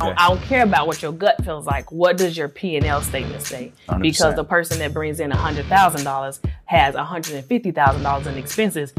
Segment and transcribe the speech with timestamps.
[0.00, 0.14] Okay.
[0.16, 1.90] I don't care about what your gut feels like.
[1.92, 3.72] What does your P and L statement say?
[3.88, 4.02] 100%.
[4.02, 8.26] Because the person that brings in hundred thousand dollars has hundred and fifty thousand dollars
[8.26, 8.92] in expenses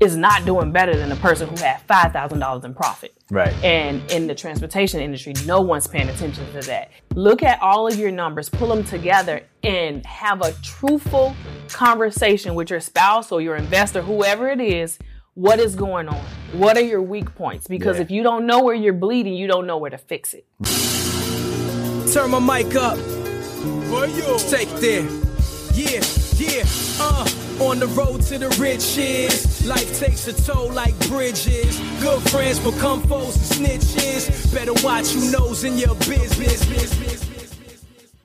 [0.00, 3.16] is not doing better than the person who had five thousand dollars in profit.
[3.30, 3.52] Right.
[3.64, 6.90] And in the transportation industry, no one's paying attention to that.
[7.14, 11.34] Look at all of your numbers, pull them together, and have a truthful
[11.68, 14.98] conversation with your spouse or your investor, whoever it is.
[15.34, 16.24] What is going on?
[16.52, 17.66] What are your weak points?
[17.66, 18.02] Because yeah.
[18.02, 20.46] if you don't know where you're bleeding, you don't know where to fix it.
[22.12, 22.96] Turn my mic up.
[24.48, 25.02] Take it there.
[25.74, 26.04] Yeah,
[26.36, 26.64] yeah,
[27.00, 27.26] uh.
[27.64, 31.80] On the road to the riches, life takes a toll like bridges.
[32.00, 34.54] Good friends become foes and snitches.
[34.54, 36.62] Better watch who nose in your business.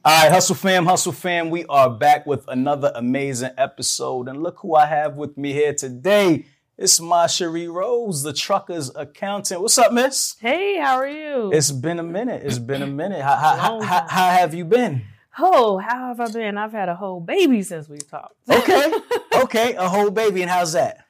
[0.06, 4.28] All right, Hustle Fam, Hustle Fam, we are back with another amazing episode.
[4.28, 6.46] And look who I have with me here today.
[6.82, 9.60] It's Masherie Rose, the trucker's accountant.
[9.60, 10.38] What's up, miss?
[10.40, 11.52] Hey, how are you?
[11.52, 12.42] It's been a minute.
[12.46, 13.22] It's been a minute.
[13.22, 15.02] How, how, how, how have you been?
[15.38, 16.58] Oh, how have I been?
[16.58, 18.36] I've had a whole baby since we talked.
[18.50, 18.94] Okay.
[19.44, 19.76] okay.
[19.76, 20.42] A whole baby.
[20.42, 21.06] And how's that?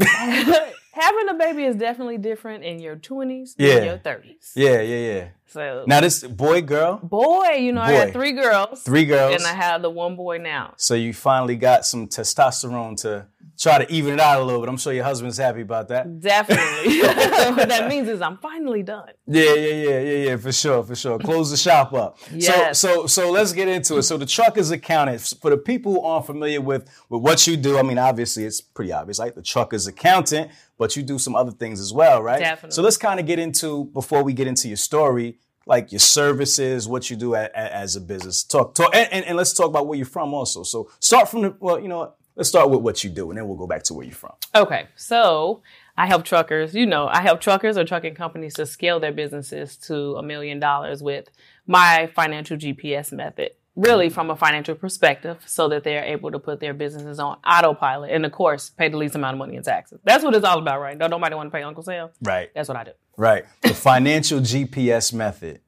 [0.00, 3.74] Having a baby is definitely different in your 20s yeah.
[3.74, 4.50] than your 30s.
[4.56, 5.28] Yeah, yeah, yeah.
[5.46, 6.98] So now this boy, girl?
[7.00, 7.86] Boy, you know, boy.
[7.86, 8.82] I had three girls.
[8.82, 9.36] Three girls.
[9.36, 10.74] And I have the one boy now.
[10.78, 13.26] So you finally got some testosterone to
[13.60, 14.68] try to even it out a little bit.
[14.68, 16.20] I'm sure your husband's happy about that.
[16.20, 17.00] Definitely.
[17.02, 19.10] what that means is I'm finally done.
[19.26, 21.18] Yeah, yeah, yeah, yeah, yeah, for sure, for sure.
[21.18, 22.18] Close the shop up.
[22.32, 22.78] Yes.
[22.78, 24.02] So, so, so let's get into it.
[24.04, 25.20] So the trucker's accountant.
[25.42, 28.60] For the people who aren't familiar with with what you do, I mean, obviously it's
[28.60, 29.34] pretty obvious, right?
[29.34, 32.40] The trucker's accountant, but you do some other things as well, right?
[32.40, 32.74] Definitely.
[32.74, 36.88] So let's kind of get into before we get into your story like your services,
[36.88, 38.42] what you do a, a, as a business.
[38.42, 40.62] Talk, talk, and, and, and, let's talk about where you're from also.
[40.64, 43.46] So start from the, well, you know, let's start with what you do and then
[43.46, 44.32] we'll go back to where you're from.
[44.54, 44.86] Okay.
[44.96, 45.62] So
[45.96, 49.76] I help truckers, you know, I help truckers or trucking companies to scale their businesses
[49.88, 51.28] to a million dollars with
[51.66, 53.50] my financial GPS method.
[53.76, 54.14] Really, mm-hmm.
[54.14, 58.26] from a financial perspective, so that they're able to put their businesses on autopilot and,
[58.26, 60.00] of course, pay the least amount of money in taxes.
[60.02, 60.98] That's what it's all about, right?
[60.98, 62.08] Don't nobody want to pay Uncle Sam.
[62.20, 62.50] Right.
[62.52, 62.90] That's what I do.
[63.16, 63.44] Right.
[63.62, 65.60] The financial GPS method.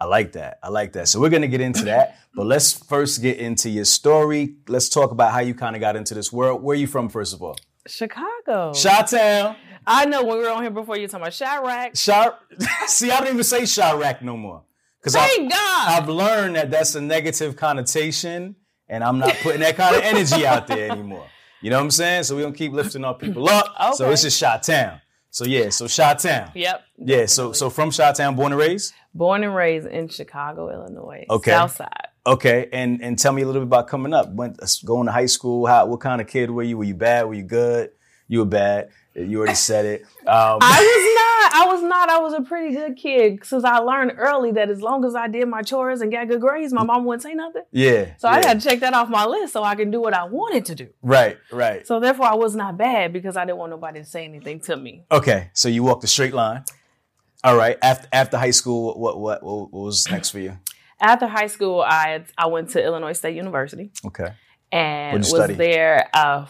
[0.00, 0.58] I like that.
[0.62, 1.08] I like that.
[1.08, 4.54] So we're going to get into that, but let's first get into your story.
[4.68, 6.62] Let's talk about how you kind of got into this world.
[6.62, 7.56] Where are you from, first of all?
[7.86, 8.72] Chicago.
[8.72, 9.56] Chi-Town.
[9.86, 12.04] I know when we were on here before, you were talking about Chiraq.
[12.04, 12.38] Char-
[12.86, 14.62] See, I don't even say Chiraq no more.
[15.00, 16.02] Because Thank I've, God.
[16.02, 18.56] I've learned that that's a negative connotation,
[18.88, 21.26] and I'm not putting that kind of energy out there anymore.
[21.60, 22.24] You know what I'm saying?
[22.24, 23.74] So we don't keep lifting our people up.
[23.80, 23.92] Okay.
[23.94, 25.00] So it's just Chi-Town.
[25.30, 26.52] So yeah, so Chi-Town.
[26.54, 26.82] Yep.
[26.98, 28.92] Yeah, so so from Chi-Town, born and raised.
[29.14, 31.26] Born and raised in Chicago, Illinois.
[31.28, 31.50] Okay.
[31.50, 32.08] South side.
[32.26, 34.30] Okay, and and tell me a little bit about coming up.
[34.32, 35.66] Went going to high school.
[35.66, 36.76] How what kind of kid were you?
[36.76, 37.26] Were you bad?
[37.26, 37.90] Were you good?
[38.28, 38.90] You were bad.
[39.14, 40.02] You already said it.
[40.26, 41.54] Um, I was not.
[41.54, 42.08] I was not.
[42.10, 45.26] I was a pretty good kid since I learned early that as long as I
[45.28, 47.62] did my chores and got good grades, my mom wouldn't say nothing.
[47.72, 48.14] Yeah.
[48.18, 48.36] So yeah.
[48.36, 50.66] I had to check that off my list so I can do what I wanted
[50.66, 50.88] to do.
[51.00, 51.38] Right.
[51.50, 51.86] Right.
[51.86, 54.76] So therefore, I was not bad because I didn't want nobody to say anything to
[54.76, 55.04] me.
[55.10, 55.50] Okay.
[55.54, 56.64] So you walked a straight line.
[57.44, 57.78] All right.
[57.82, 60.58] After after high school, what what what, was next for you?
[61.00, 63.92] After high school, I I went to Illinois State University.
[64.04, 64.32] Okay.
[64.72, 65.54] And was study?
[65.54, 66.08] there.
[66.12, 66.46] Uh,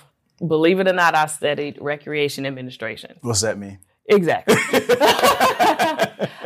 [0.46, 3.16] believe it or not, I studied recreation administration.
[3.20, 3.78] What's that mean?
[4.06, 4.56] Exactly.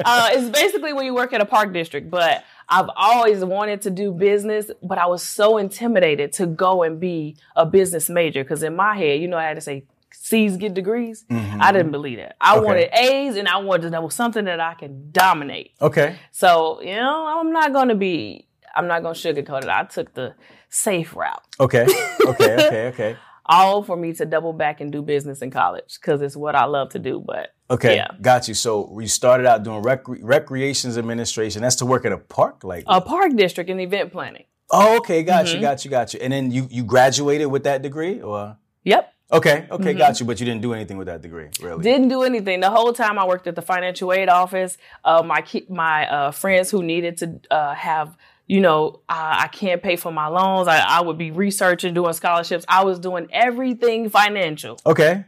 [0.05, 3.91] uh, it's basically when you work at a park district, but I've always wanted to
[3.91, 8.63] do business, but I was so intimidated to go and be a business major because
[8.63, 9.85] in my head, you know, I had to say
[10.25, 11.25] C's get degrees.
[11.31, 11.61] Mm-hmm.
[11.61, 12.37] I didn't believe that.
[12.41, 12.65] I okay.
[12.65, 15.73] wanted A's and I wanted to know something that I can dominate.
[15.81, 16.17] Okay.
[16.31, 18.47] So, you know, I'm not going to be,
[18.77, 19.69] I'm not going to sugarcoat it.
[19.69, 20.35] I took the
[20.69, 21.43] safe route.
[21.61, 21.87] Okay.
[22.23, 22.55] Okay.
[22.55, 22.87] Okay.
[22.87, 23.17] Okay
[23.47, 26.65] all for me to double back and do business in college because it's what I
[26.65, 27.23] love to do.
[27.25, 28.09] But okay, yeah.
[28.21, 28.55] got you.
[28.55, 31.63] So you started out doing rec- recreations administration.
[31.63, 34.45] That's to work at a park, like a park district and event planning.
[34.71, 35.57] Oh, okay, got mm-hmm.
[35.57, 36.21] you, got you, got you.
[36.21, 39.13] And then you you graduated with that degree, or yep.
[39.33, 39.99] Okay, okay, mm-hmm.
[39.99, 40.27] got you.
[40.27, 41.83] But you didn't do anything with that degree, really.
[41.83, 42.61] Didn't do anything.
[42.61, 44.77] The whole time I worked at the financial aid office.
[45.05, 49.83] Uh, my my uh, friends who needed to uh, have you know, I, I, can't
[49.83, 50.69] pay for my loans.
[50.69, 52.65] I, I would be researching, doing scholarships.
[52.69, 54.79] I was doing everything financial.
[54.85, 55.25] Okay.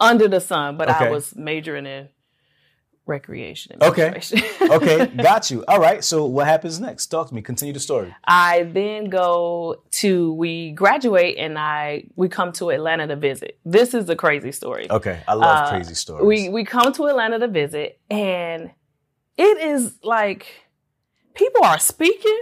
[0.00, 1.06] Under the sun, but okay.
[1.06, 2.08] I was majoring in
[3.06, 3.78] recreation.
[3.82, 4.20] Okay.
[4.62, 5.64] okay, got you.
[5.66, 6.04] All right.
[6.04, 7.06] So what happens next?
[7.06, 7.42] Talk to me.
[7.42, 8.14] Continue the story.
[8.24, 13.58] I then go to we graduate and I we come to Atlanta to visit.
[13.64, 14.90] This is a crazy story.
[14.90, 16.26] Okay, I love Uh, crazy stories.
[16.26, 18.70] We we come to Atlanta to visit and
[19.36, 20.46] it is like
[21.34, 22.40] people are speaking.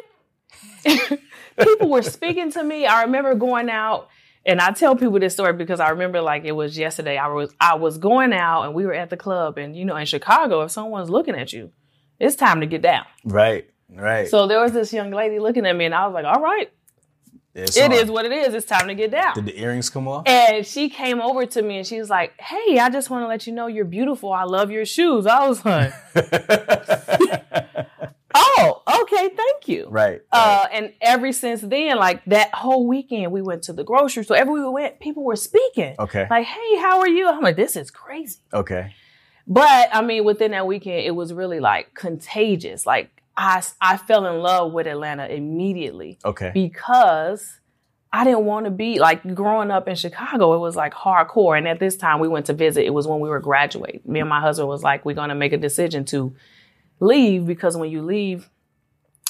[0.84, 2.86] people were speaking to me.
[2.86, 4.08] I remember going out
[4.46, 7.16] and I tell people this story because I remember like it was yesterday.
[7.18, 9.96] I was I was going out and we were at the club and you know
[9.96, 11.70] in Chicago if someone's looking at you,
[12.18, 13.04] it's time to get down.
[13.24, 14.28] right, right.
[14.28, 16.70] So there was this young lady looking at me and I was like, "All right,
[17.54, 18.54] It's it is what it is.
[18.54, 20.26] It's time to get down." Did the earrings come off?
[20.26, 23.28] And she came over to me and she was like, Hey, I just want to
[23.28, 24.32] let you know you're beautiful.
[24.32, 25.26] I love your shoes.
[25.26, 25.92] I was like,
[28.62, 29.86] Oh, okay, thank you.
[29.90, 30.20] right.
[30.32, 34.36] Uh, and ever since then, like that whole weekend, we went to the grocery store.
[34.36, 35.94] Everywhere we went, people were speaking.
[35.98, 36.26] Okay.
[36.30, 37.28] Like, hey, how are you?
[37.28, 38.38] I'm like, this is crazy.
[38.52, 38.94] okay.
[39.46, 42.86] But I mean, within that weekend, it was really like contagious.
[42.86, 46.50] Like, I, I fell in love with Atlanta immediately Okay.
[46.54, 47.58] because
[48.12, 50.54] I didn't want to be like growing up in Chicago.
[50.54, 51.56] It was like hardcore.
[51.58, 52.84] And at this time, we went to visit.
[52.84, 54.02] It was when we were graduating.
[54.04, 56.34] Me and my husband was like, we're going to make a decision to
[57.00, 58.48] leave because when you leave,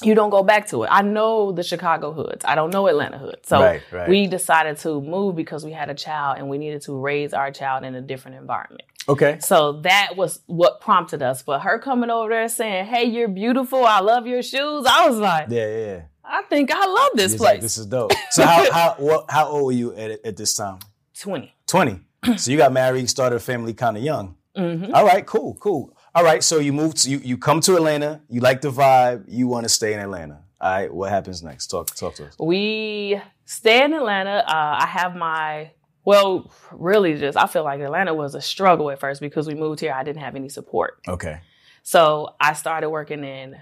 [0.03, 0.89] you don't go back to it.
[0.91, 2.45] I know the Chicago hoods.
[2.45, 3.47] I don't know Atlanta hoods.
[3.49, 4.09] So Right, right.
[4.09, 7.51] we decided to move because we had a child and we needed to raise our
[7.51, 8.83] child in a different environment.
[9.09, 9.39] Okay.
[9.41, 11.43] So that was what prompted us.
[11.43, 13.85] But her coming over there saying, Hey, you're beautiful.
[13.85, 14.87] I love your shoes.
[14.89, 15.87] I was like, Yeah, yeah.
[15.87, 16.03] yeah.
[16.25, 17.63] I think I love this It's like, place.
[17.63, 18.13] this is dope.
[18.31, 20.79] So how how what, how old were you at at this time?
[21.19, 21.53] 20.
[21.67, 22.01] Twenty.
[22.37, 24.37] so you got married, started a family kind of young.
[24.57, 24.93] Mhm.
[24.95, 25.95] All right, cool, cool.
[26.15, 26.99] All right, so you moved.
[26.99, 28.21] To, you you come to Atlanta.
[28.29, 29.25] You like the vibe.
[29.29, 30.41] You want to stay in Atlanta.
[30.61, 31.69] All right, what happens next?
[31.69, 32.37] Talk talk to us.
[32.39, 34.45] We stay in Atlanta.
[34.47, 35.71] Uh, I have my,
[36.05, 39.81] well, really just, I feel like Atlanta was a struggle at first because we moved
[39.81, 39.93] here.
[39.93, 41.01] I didn't have any support.
[41.09, 41.41] Okay.
[41.83, 43.57] So I started working in,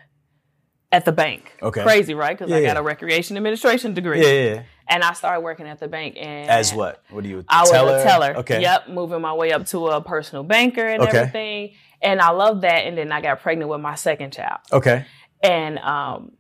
[0.91, 1.57] at the bank.
[1.63, 1.83] Okay.
[1.83, 2.37] Crazy, right?
[2.37, 2.79] Because I got yeah.
[2.79, 4.23] a recreation administration degree.
[4.23, 4.55] Yeah, yeah.
[4.55, 4.63] yeah.
[4.91, 6.17] And I started working at the bank.
[6.19, 7.03] And As what?
[7.11, 7.45] What do you?
[7.49, 7.99] I was teller?
[7.99, 8.37] a teller.
[8.39, 8.63] Okay.
[8.63, 11.19] Yep, moving my way up to a personal banker and Okay.
[11.19, 11.73] everything.
[12.01, 12.87] And I loved that.
[12.87, 14.61] And then I got pregnant with my second child.
[14.73, 15.05] Okay.
[15.43, 16.33] And um,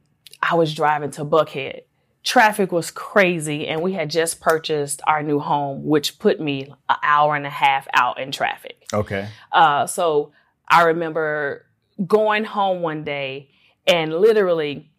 [0.42, 1.82] I was driving to Buckhead.
[2.24, 6.96] Traffic was crazy, and we had just purchased our new home, which put me an
[7.02, 8.84] hour and a half out in traffic.
[8.92, 9.28] Okay.
[9.52, 10.32] Uh, so
[10.66, 11.64] I remember
[12.06, 13.50] going home one day,
[13.88, 14.90] and literally,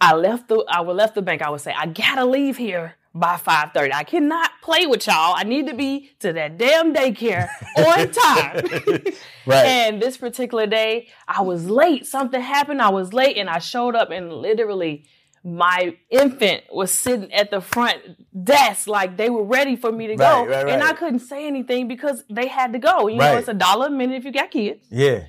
[0.00, 1.42] I left the I would left the bank.
[1.42, 3.92] I would say, I gotta leave here by five thirty.
[3.92, 5.34] I cannot play with y'all.
[5.36, 9.12] I need to be to that damn daycare on time.
[9.44, 9.66] Right.
[9.66, 12.06] And this particular day, I was late.
[12.06, 12.80] Something happened.
[12.80, 15.04] I was late, and I showed up, and literally,
[15.44, 17.98] my infant was sitting at the front
[18.44, 21.46] desk, like they were ready for me to go, Right, right, and I couldn't say
[21.46, 23.08] anything because they had to go.
[23.08, 25.24] You know, it's a dollar a minute if you got kids, yeah.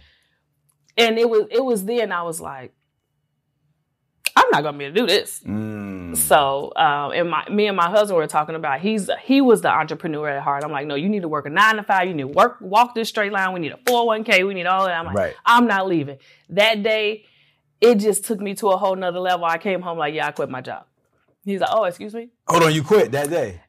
[0.97, 2.73] and it was it was then I was like,
[4.43, 5.41] I'm not gonna be able to do this.
[5.45, 6.15] Mm.
[6.17, 9.69] So, um, and my me and my husband were talking about he's he was the
[9.69, 10.63] entrepreneur at heart.
[10.63, 12.07] I'm like, no, you need to work a nine to five.
[12.07, 13.53] You need to work walk this straight line.
[13.53, 14.45] We need a 401k.
[14.47, 14.97] We need all that.
[14.99, 15.33] I'm like, Right.
[15.45, 16.17] I'm not leaving.
[16.49, 17.25] That day,
[17.81, 19.45] it just took me to a whole nother level.
[19.45, 20.85] I came home like, yeah, I quit my job.
[21.45, 22.29] He's like, oh, excuse me.
[22.47, 22.73] Hold on.
[22.73, 23.61] You quit that day,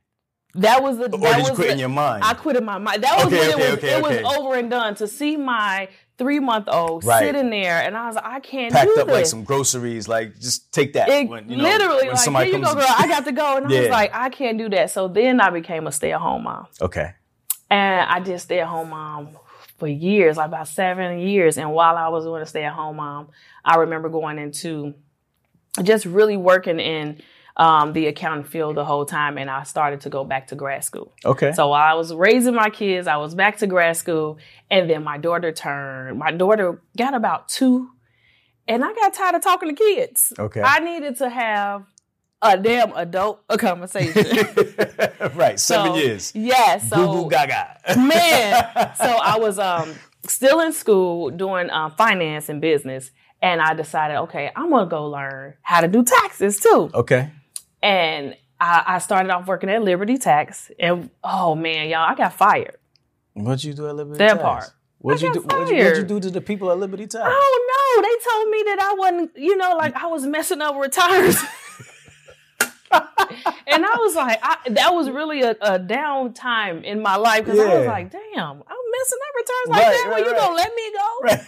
[0.54, 1.06] That was the.
[1.06, 2.22] or that did was you quit the, in your mind?
[2.24, 3.02] I quit in my mind.
[3.02, 4.94] That was Okay, when okay, it was okay, it was over and done.
[4.96, 5.88] To see my
[6.18, 7.20] three month old Right.
[7.24, 9.14] sitting there, and I was like, I can't Packed do up this.
[9.14, 10.06] like some groceries.
[10.08, 11.08] Like just take that.
[11.08, 12.94] It when, you know, literally when like, somebody here you go, comes- girl.
[12.98, 14.90] I got to go, and I was like, I can't do that.
[14.90, 17.12] So then I became a stay at home mom, Okay.
[17.70, 19.30] and I did stay at home mom
[19.78, 21.58] for years, like about seven years.
[21.58, 23.28] And while I was doing a stay at home mom,
[23.64, 24.94] I remember going into
[25.82, 27.20] just really working in
[27.56, 30.82] um, the accounting field the whole time, and I started to go back to grad
[30.84, 31.12] school.
[31.24, 31.52] Okay.
[31.52, 34.38] So while I was raising my kids, I was back to grad school,
[34.70, 36.18] and then my daughter turned.
[36.18, 37.90] My daughter got about two,
[38.66, 40.32] and I got tired of talking to kids.
[40.38, 40.62] Okay.
[40.62, 41.84] I needed to have
[42.42, 44.14] a damn adult a conversation.
[45.34, 45.58] right.
[45.60, 46.32] Seven So, years.
[46.34, 46.78] Yeah.
[46.78, 47.78] So goo gaga.
[47.96, 48.64] man,
[48.96, 49.94] so I was um
[50.26, 55.06] still in school doing um, finance and business, and I decided, okay, I'm gonna go
[55.08, 56.90] learn how to do taxes too.
[56.92, 57.30] Okay.
[57.84, 62.32] And I, I started off working at Liberty Tax, and oh man, y'all, I got
[62.32, 62.76] fired.
[63.34, 64.42] What'd you do at Liberty That Tax?
[64.42, 64.70] part.
[65.00, 65.40] What'd you do?
[65.42, 67.26] What'd you, what'd you do to the people at Liberty Tax?
[67.28, 70.76] Oh no, they told me that I wasn't, you know, like I was messing up
[70.76, 71.36] returns.
[72.92, 77.44] and I was like, I, that was really a, a down time in my life
[77.44, 80.04] because I was like, damn, I'm messing up returns like Right, that.
[80.06, 80.36] right, Well, you right.
[80.40, 81.44] gonna let me go?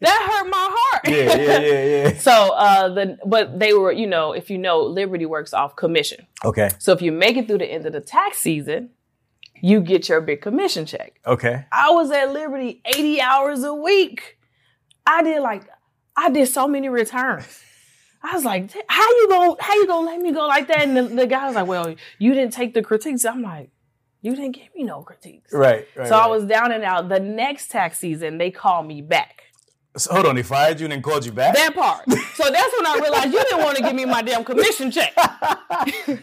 [0.00, 0.08] Right.
[0.08, 1.08] That hurt my heart.
[1.08, 2.18] Yeah, yeah, yeah, yeah.
[2.18, 6.26] so, uh, the but they were, you know, if you know, Liberty works off commission.
[6.44, 6.70] Okay.
[6.78, 8.90] So if you make it through the end of the tax season,
[9.62, 11.20] you get your big commission check.
[11.26, 11.64] Okay.
[11.72, 14.38] I was at Liberty 80 hours a week.
[15.06, 15.68] I did like
[16.16, 17.62] I did so many returns.
[18.22, 20.82] I was like, how you gonna how you gonna let me go like that?
[20.82, 23.24] And the, the guy was like, well, you didn't take the critiques.
[23.24, 23.70] I'm like,
[24.22, 25.52] you didn't give me no critiques.
[25.52, 25.86] Right.
[25.96, 27.08] right So I was down and out.
[27.08, 29.42] The next tax season, they called me back.
[29.96, 31.54] So, hold on, they fired you and then called you back?
[31.54, 32.04] That part.
[32.34, 35.14] So that's when I realized you didn't want to give me my damn commission check.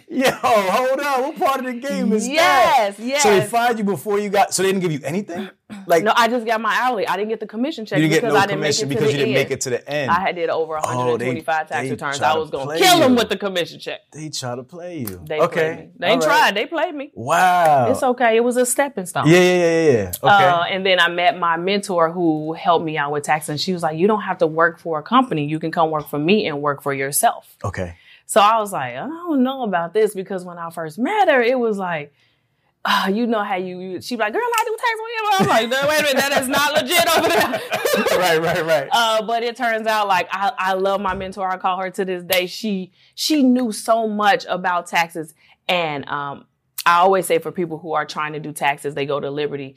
[0.09, 1.21] Yo, hold on.
[1.23, 3.03] What part of the game is Yes, that?
[3.03, 3.07] yes.
[3.07, 3.23] yes.
[3.23, 4.53] So they fired you before you got.
[4.53, 5.49] So they didn't give you anything.
[5.87, 7.07] Like No, I just got my hourly.
[7.07, 8.79] I didn't get the commission check you didn't get because no I didn't make it
[8.79, 9.43] to because the you didn't end.
[9.49, 10.11] make it to the end.
[10.11, 12.21] I had did over Oh, they- 125 tax they returns.
[12.21, 14.01] I was gonna kill them with the commission check.
[14.11, 15.21] they try to play you.
[15.27, 15.89] They okay.
[15.97, 16.21] They right.
[16.21, 16.55] tried.
[16.55, 17.11] They played me.
[17.13, 17.91] Wow.
[17.91, 18.35] It's okay.
[18.37, 19.27] It was a stepping stone.
[19.27, 20.11] Yeah, yeah, yeah, yeah, yeah.
[20.23, 20.45] Okay.
[20.45, 23.73] Uh, and then I met my mentor who helped me out with tax, and she
[23.73, 25.45] was like, "You don't have to work for a company.
[25.45, 27.95] You can come work for me and work for yourself." okay.
[28.25, 31.41] So I was like, I don't know about this because when I first met her,
[31.41, 32.13] it was like,
[32.85, 35.29] uh, you know how you, you she be like, girl, I do tax you.
[35.39, 38.17] I'm like, no, wait a minute, that is not legit over there.
[38.19, 38.89] right, right, right.
[38.93, 41.47] Uh, but it turns out like I, I love my mentor.
[41.49, 42.45] I call her to this day.
[42.47, 45.33] She she knew so much about taxes,
[45.67, 46.45] and um,
[46.85, 49.75] I always say for people who are trying to do taxes, they go to Liberty.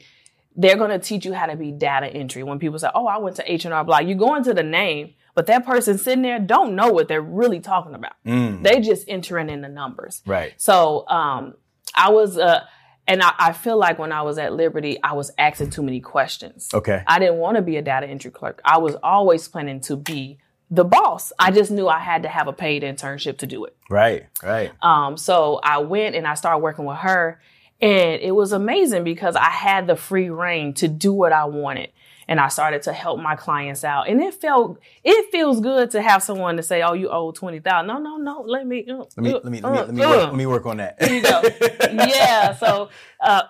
[0.59, 2.43] They're going to teach you how to be data entry.
[2.43, 4.63] When people say, "Oh, I went to H and R Block," you go into the
[4.63, 8.13] name, but that person sitting there don't know what they're really talking about.
[8.25, 10.21] Mm, They just entering in the numbers.
[10.25, 10.53] right.
[10.57, 11.53] So um,
[11.95, 12.65] I was, uh,
[13.07, 15.99] and I, I feel like when I was at Liberty, I was asking too many
[16.01, 16.69] questions.
[16.73, 17.03] Okay.
[17.07, 18.61] I didn't want to be a data entry clerk.
[18.65, 21.31] I was always planning to be the boss.
[21.39, 23.75] I just knew I had to have a paid internship to do it.
[23.89, 24.25] Right.
[24.43, 24.71] Right.
[24.81, 27.39] Um, so I went and I started working with her,
[27.79, 31.91] and it was amazing because I had the free reign to do what I wanted.
[32.27, 36.01] And I started to help my clients out, and it felt it feels good to
[36.01, 37.87] have someone to say, "Oh, you owe twenty thousand.
[37.87, 38.41] No, no, no.
[38.41, 40.09] Let me uh, Let me uh, let me let me uh, let me, uh.
[40.09, 40.99] work, let me work on that.
[40.99, 41.41] There you go.
[42.05, 42.53] yeah.
[42.55, 42.89] So
[43.21, 43.43] uh,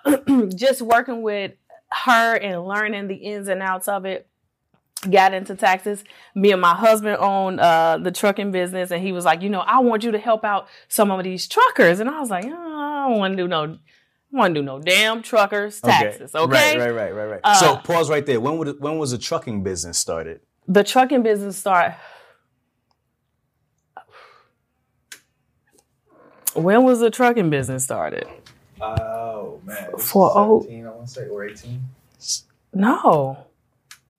[0.55, 1.53] just working with
[1.91, 4.27] her and learning the ins and outs of it.
[5.09, 6.03] Got into taxes.
[6.33, 9.59] Me and my husband own uh, the trucking business, and he was like, you know,
[9.59, 12.49] I want you to help out some of these truckers, and I was like, oh,
[12.49, 13.77] I don't want to do no,
[14.37, 16.33] want to do no damn truckers taxes.
[16.33, 16.77] Okay.
[16.77, 17.41] Right, right, right, right, right.
[17.43, 18.39] Uh, so pause right there.
[18.39, 20.41] When would it, when was the trucking business started?
[20.67, 21.93] The trucking business start.
[26.53, 28.25] When was the trucking business started?
[28.81, 30.67] Oh man, this is For- oh.
[30.69, 31.81] I want to say, or eighteen.
[32.73, 33.37] No.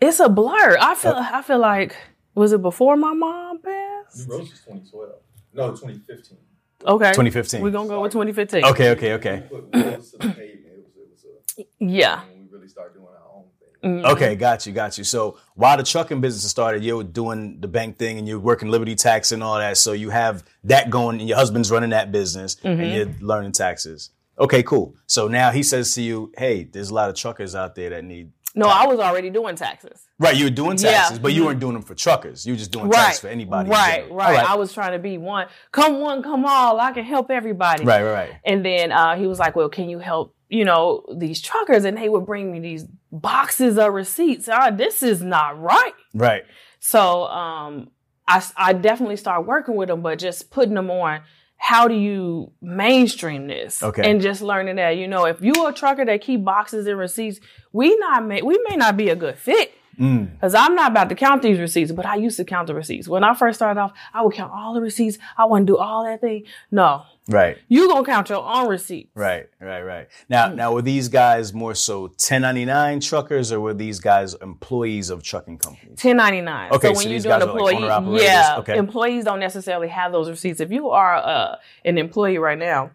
[0.00, 0.76] It's a blur.
[0.80, 1.96] I feel I feel like
[2.34, 4.28] was it before my mom passed?
[4.28, 5.12] New Rose is 2012.
[5.54, 6.38] No, 2015.
[6.86, 7.10] Okay.
[7.10, 7.62] 2015.
[7.62, 8.64] We're gonna go with 2015.
[8.66, 9.42] Okay, okay, okay.
[9.50, 10.66] We put wheels to the pavement.
[10.66, 11.24] It was,
[11.56, 12.22] it was Yeah.
[12.22, 14.02] a, when we really started doing our own thing.
[14.02, 14.12] Mhm.
[14.12, 15.04] Okay, got you, got you.
[15.04, 18.68] So while the trucking business started, you were doing the bank thing and you're working
[18.68, 19.78] Liberty Tax and all that.
[19.78, 24.10] So you have that going, and your husband's running that business, and you're learning taxes.
[24.38, 24.94] Okay, cool.
[25.06, 28.04] So now he says to you, "Hey, there's a lot of truckers out there that
[28.04, 30.08] need." No, I was already doing taxes.
[30.18, 30.92] Right, you were doing Yeah.
[30.92, 32.46] taxes, but you weren't doing them for truckers.
[32.46, 33.68] You were just doing taxes for anybody.
[33.68, 34.42] in Right, right.
[34.48, 35.46] I was trying to be one.
[35.72, 36.80] Come one, come all.
[36.80, 37.84] I can help everybody.
[37.84, 38.30] right, right, right.
[38.44, 40.34] And then uh, he was like, "Well, can you help?
[40.48, 44.48] You know, these truckers?" And they would bring me these boxes of receipts.
[44.48, 45.92] Ah, this is not right.
[46.14, 46.44] Right.
[46.80, 47.90] So um,
[48.26, 51.20] I, I definitely started working with them, but just putting them on.
[51.56, 53.82] How do you mainstream this?
[53.82, 54.08] Okay.
[54.08, 57.40] And just learning that, you know, if you're a trucker that keep boxes and receipts,
[57.72, 59.72] we not may, we may not be a good fit.
[59.98, 60.32] Mm.
[60.32, 63.08] Because I'm not about to count these receipts, but I used to count the receipts.
[63.08, 65.18] When I first started off, I would count all the receipts.
[65.38, 66.44] I wouldn't do all that thing.
[66.70, 67.56] No, Right.
[67.68, 69.10] you gonna count your own receipts.
[69.14, 70.08] Right, right, right.
[70.28, 70.56] Now, Hmm.
[70.56, 75.58] now, were these guys more so 1099 truckers, or were these guys employees of trucking
[75.58, 75.98] companies?
[75.98, 76.72] 1099.
[76.72, 78.22] Okay, so so when these you're doing guys like employee, owner-operators.
[78.22, 78.76] yeah, Okay.
[78.76, 80.60] employees don't necessarily have those receipts.
[80.60, 82.90] If you are uh, an employee right now,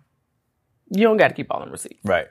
[0.93, 2.00] you don't got to keep all them receipts.
[2.03, 2.27] Right.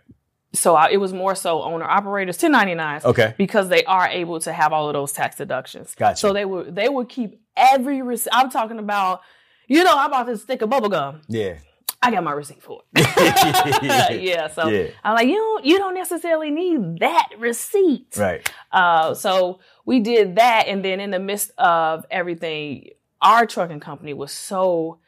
[0.53, 3.35] So I, it was more so owner operators, 1099s, Okay.
[3.39, 5.95] because they are able to have all of those tax deductions.
[5.95, 6.17] Gotcha.
[6.17, 8.31] So they would they would keep every receipt.
[8.33, 9.21] I'm talking about,
[9.69, 11.21] you know, I bought this stick of bubble gum.
[11.29, 11.59] Yeah.
[12.03, 13.07] I got my receipt for it.
[14.23, 14.49] yeah.
[14.49, 14.89] So Yeah.
[15.05, 18.17] I'm like, you don't you don't necessarily need that receipt.
[18.17, 18.51] Right.
[18.73, 22.89] Uh, so we did that, and then in the midst of everything,
[23.21, 24.99] our trucking company was so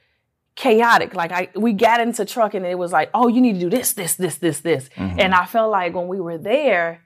[0.56, 1.14] chaotic.
[1.14, 3.70] Like I, we got into trucking, and it was like, oh, you need to do
[3.70, 5.20] this, this, this, this, this, Mm-hmm.
[5.20, 7.02] and I felt like when we were there,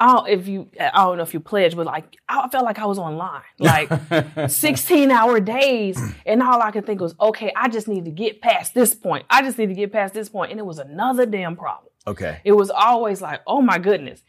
[0.00, 2.78] I don't, if you, I don't know if you pledged, but like, I felt like
[2.78, 3.90] I was online, like
[4.48, 6.00] 16 hour days.
[6.24, 9.26] And all I could think was, okay, I just need to get past this point.
[9.28, 10.52] I just need to get past this point.
[10.52, 11.90] And it was another damn problem.
[12.06, 12.40] okay.
[12.44, 14.22] It was always like, oh my goodness.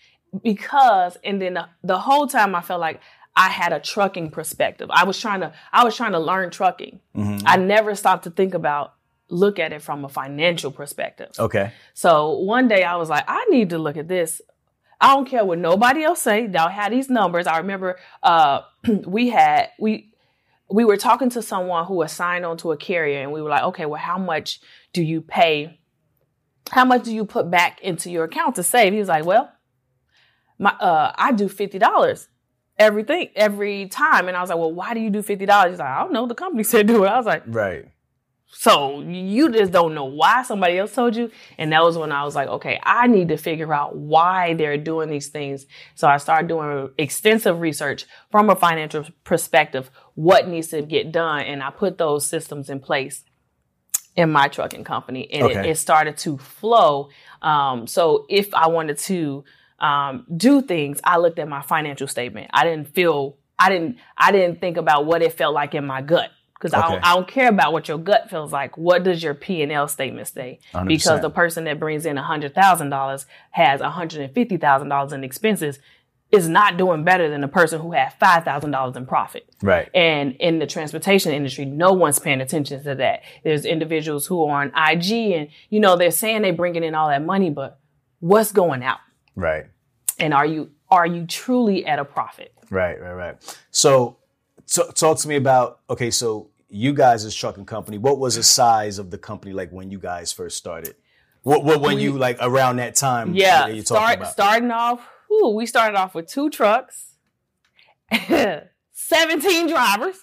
[0.44, 3.00] Because, and then the, the whole time I felt like
[3.40, 4.90] I had a trucking perspective.
[4.92, 7.00] I was trying to, I was trying to learn trucking.
[7.46, 8.96] I never stopped to think about,
[9.30, 11.30] look at it from a financial perspective.
[11.40, 11.72] Okay.
[11.94, 14.42] So one day I was like, I need to look at this.
[15.00, 16.50] I don't care what nobody else say.
[16.50, 17.48] Y'all had these numbers.
[17.48, 18.64] I remember uh,
[19.08, 20.12] we had we
[20.70, 23.50] we were talking to someone who was signed on to a carrier, and we were
[23.50, 24.60] like, okay, well, how much
[24.92, 25.80] do you pay?
[26.72, 28.92] How much do you put back into your account to save?
[28.92, 29.50] He was like, well,
[30.58, 32.28] my uh, I do fifty dollars
[32.80, 35.74] everything every time, and I was like, well, why do you do fifty dollars?
[35.74, 36.26] He's like, I don't know.
[36.26, 37.08] The company said do it.
[37.08, 37.86] I was like, Right.
[38.52, 41.30] so you just don't know why somebody else told you.
[41.60, 44.78] And that was when I was like, okay, I need to figure out why they're
[44.78, 45.66] doing these things.
[45.94, 51.42] So I started doing extensive research from a financial perspective, what needs to get done.
[51.42, 53.24] And I put those systems in place
[54.16, 55.60] in my trucking company and Okay.
[55.60, 57.10] it, it started to flow.
[57.42, 59.44] Um, so if I wanted to
[59.82, 62.50] um, do things, I looked at my financial statement.
[62.54, 66.02] I didn't feel, I didn't, I didn't think about what it felt like in my
[66.02, 66.94] gut because I, Okay.
[66.96, 68.78] don't, I don't care about what your gut feels like.
[68.78, 70.60] What does your P and L statement say?
[70.74, 70.88] 100%.
[70.88, 75.14] Because the person that brings in hundred thousand dollars has hundred and fifty thousand dollars
[75.14, 75.80] in expenses
[76.32, 79.50] is not doing better than the person who had five thousand dollars in profit.
[79.64, 79.90] Right.
[79.96, 83.22] And in the transportation industry, no one's paying attention to that.
[83.44, 87.08] There's individuals who are on IG and, you know, they're saying they're bringing in all
[87.10, 87.80] that money, but
[88.20, 89.00] what's going out?
[89.40, 89.66] Right.
[90.20, 92.54] And are you, are you truly at a profit?
[92.70, 93.58] Right, right, right.
[93.72, 94.18] So,
[94.68, 96.12] t- talk to me about okay.
[96.12, 99.90] So, you guys as trucking company, what was the size of the company like when
[99.90, 100.96] you guys first started?
[101.42, 103.34] What, what when you like around that time?
[103.34, 103.68] Yeah.
[103.68, 104.32] that you're talking Start, about?
[104.34, 107.16] starting off, whew, we started off with two trucks,
[108.92, 110.18] 17 drivers.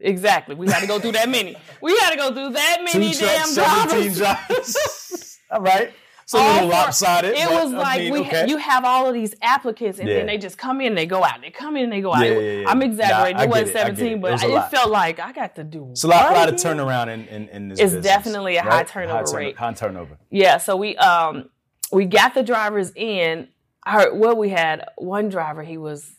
[0.00, 0.54] Exactly.
[0.54, 1.56] We had to go through that many.
[1.80, 4.48] We had to go through that many Two damn trucks, seventeen drivers.
[4.48, 5.38] drivers.
[5.50, 5.92] All right.
[6.24, 7.34] It's a All little lopsided.
[7.34, 8.40] It but, was I like mean, we okay.
[8.40, 10.16] ha- you have all of these applicants and Yeah.
[10.16, 11.40] then they just come in and they go out.
[11.42, 12.24] They come in and they go out.
[12.26, 12.68] Yeah, yeah.
[12.68, 13.36] I'm exaggerating.
[13.36, 14.12] Nah, I it wasn't it, 17, it.
[14.12, 15.88] It but it, felt like I got to do.
[15.90, 18.68] It's a lot, lot of turnaround in, in, in this It's business, definitely a high
[18.78, 18.88] right?
[18.88, 19.56] turnover turn- rate.
[19.58, 20.16] High turnover.
[20.30, 21.50] Yeah, so we um
[21.92, 23.48] we got the drivers in.
[23.84, 25.62] I what we had one driver.
[25.62, 26.10] He was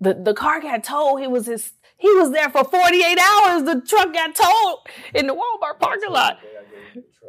[0.00, 1.20] the the car got towed.
[1.20, 1.72] He was his.
[1.98, 3.62] He was there for 48 hours.
[3.62, 4.78] The truck got towed
[5.14, 6.38] in the Walmart parking lot.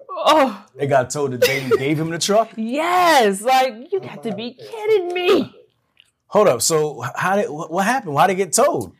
[0.10, 0.65] Day I gave him the truck.
[0.65, 2.50] Oh, They got told that they gave him the truck.
[2.56, 3.41] yes.
[3.41, 5.54] Like, you got to be kidding me.
[6.28, 6.62] Hold up.
[6.62, 8.13] So how did what what happened?
[8.13, 8.93] Why did it get told?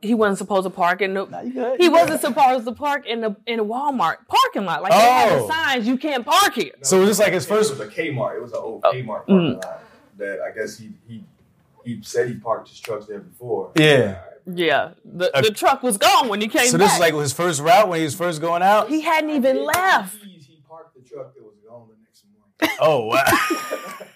[0.00, 1.26] He wasn't supposed to park in the.
[1.44, 1.80] you good.
[1.80, 4.82] He wasn't supposed to park in the in the Walmart parking lot.
[4.82, 5.46] Like they had Oh.
[5.46, 6.72] the signs, you can't park here.
[6.82, 7.70] So it was just like his It first.
[7.70, 8.36] was a Kmart.
[8.36, 9.26] It was an old Oh, Kmart mm.
[9.26, 9.82] parking lot
[10.16, 11.22] that I guess he he
[11.86, 13.72] he said he parked his trucks there before.
[13.76, 14.20] Yeah.
[14.48, 16.86] Yeah, the, the uh, truck was gone when he came So back.
[16.86, 18.88] this is like his first route when he was first going out.
[18.88, 20.16] he hadn't even left.
[20.22, 21.32] He, he parked the truck.
[21.36, 22.24] It was gone the next
[22.60, 22.76] morning.
[22.80, 24.06] Oh wow!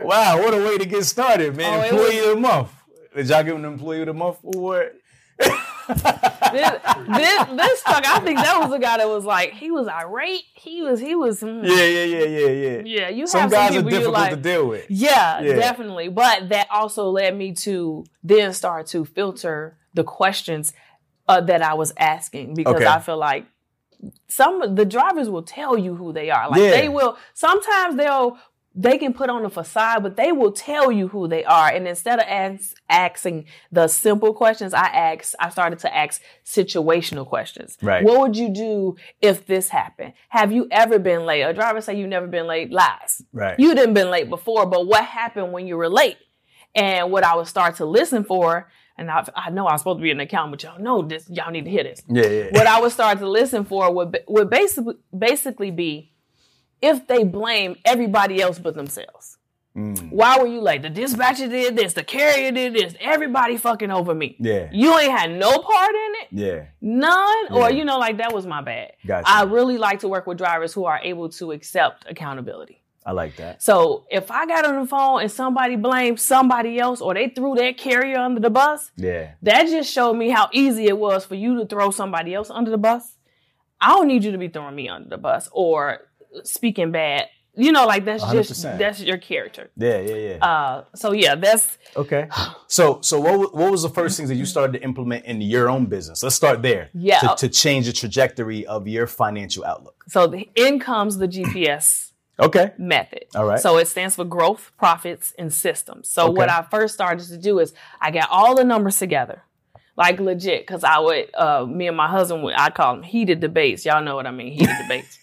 [0.00, 1.80] wow, what a way to get started, man!
[1.80, 2.72] Oh, it employee was- of the month.
[3.16, 4.92] Did y'all give him the employee of the month award?
[5.88, 6.70] this,
[7.08, 10.42] this this I think that was the guy that was like, he was irate.
[10.54, 11.62] He was, he was, mm.
[11.66, 12.82] Yeah, yeah, yeah, yeah, yeah.
[12.84, 13.08] yeah.
[13.08, 14.86] You Some have guys some are people difficult like, to deal with.
[14.90, 15.54] yeah, Yeah.
[15.56, 16.08] definitely.
[16.08, 20.72] But that also led me to then start to filter the questions
[21.28, 22.86] uh, that I was asking because Okay.
[22.86, 23.46] I feel like
[24.28, 26.50] some the drivers will tell you who they are.
[26.50, 26.70] Like Yeah.
[26.72, 27.16] they will.
[27.34, 28.36] Sometimes they'll
[28.74, 31.68] they can put on a facade, but they will tell you who they are.
[31.68, 37.26] And instead of ask, asking the simple questions, I asked, I started to ask situational
[37.26, 37.76] questions.
[37.82, 38.04] Right.
[38.04, 40.14] What would you do if this happened?
[40.30, 41.42] Have you ever been late?
[41.42, 42.72] A driver say you've never been late.
[42.72, 43.22] Lies.
[43.32, 43.58] Right.
[43.58, 46.16] You didn't been late before, but what happened when you were late?
[46.74, 50.02] And what I would start to listen for, and I, I know I'm supposed to
[50.02, 51.28] be an accountant, but y'all know this.
[51.28, 52.48] Y'all need to hear this yeah, yeah.
[52.52, 56.11] what I would start to listen for would be, would basically basically be
[56.82, 59.38] if they blame everybody else but themselves.
[59.76, 60.10] Mm.
[60.10, 60.82] Why were you late?
[60.82, 64.36] The dispatcher did this, the carrier did this, everybody fucking over me.
[64.38, 64.68] Yeah.
[64.70, 66.64] You ain't had no part in it, Yeah.
[66.82, 67.56] none, Yeah.
[67.56, 68.92] or you know, like that was my bad.
[69.06, 69.26] Gotcha.
[69.26, 72.82] I really like to work with drivers who are able to accept accountability.
[73.06, 73.62] I like that.
[73.62, 77.54] So if I got on the phone and somebody blamed somebody else or they threw
[77.54, 79.30] their carrier under the bus, Yeah.
[79.42, 82.70] that just showed me how easy it was for you to throw somebody else under
[82.70, 83.16] the bus.
[83.80, 86.02] I don't need you to be throwing me under the bus or
[86.44, 87.28] speaking bad.
[87.54, 88.78] You know, like that's just 100%.
[88.78, 89.70] that's your character.
[89.76, 90.36] Yeah, yeah, yeah.
[90.46, 92.26] Uh, so yeah, that's okay.
[92.66, 95.68] So, so what what was the first things that you started to implement in your
[95.68, 96.22] own business?
[96.22, 96.88] Let's start there.
[96.94, 97.18] Yeah.
[97.20, 100.02] To, to change the trajectory of your financial outlook.
[100.08, 102.72] so the in comes the GPS Okay.
[102.78, 103.26] method.
[103.34, 103.60] All right.
[103.60, 106.08] So it stands for growth, profits, and systems.
[106.08, 106.32] So Okay.
[106.38, 109.42] what I first started to do is I got all the numbers together.
[109.94, 113.40] Like legit, because I would, uh, me and my husband would, I call them heated
[113.40, 113.84] debates.
[113.84, 115.18] Y'all know what I mean, heated debates.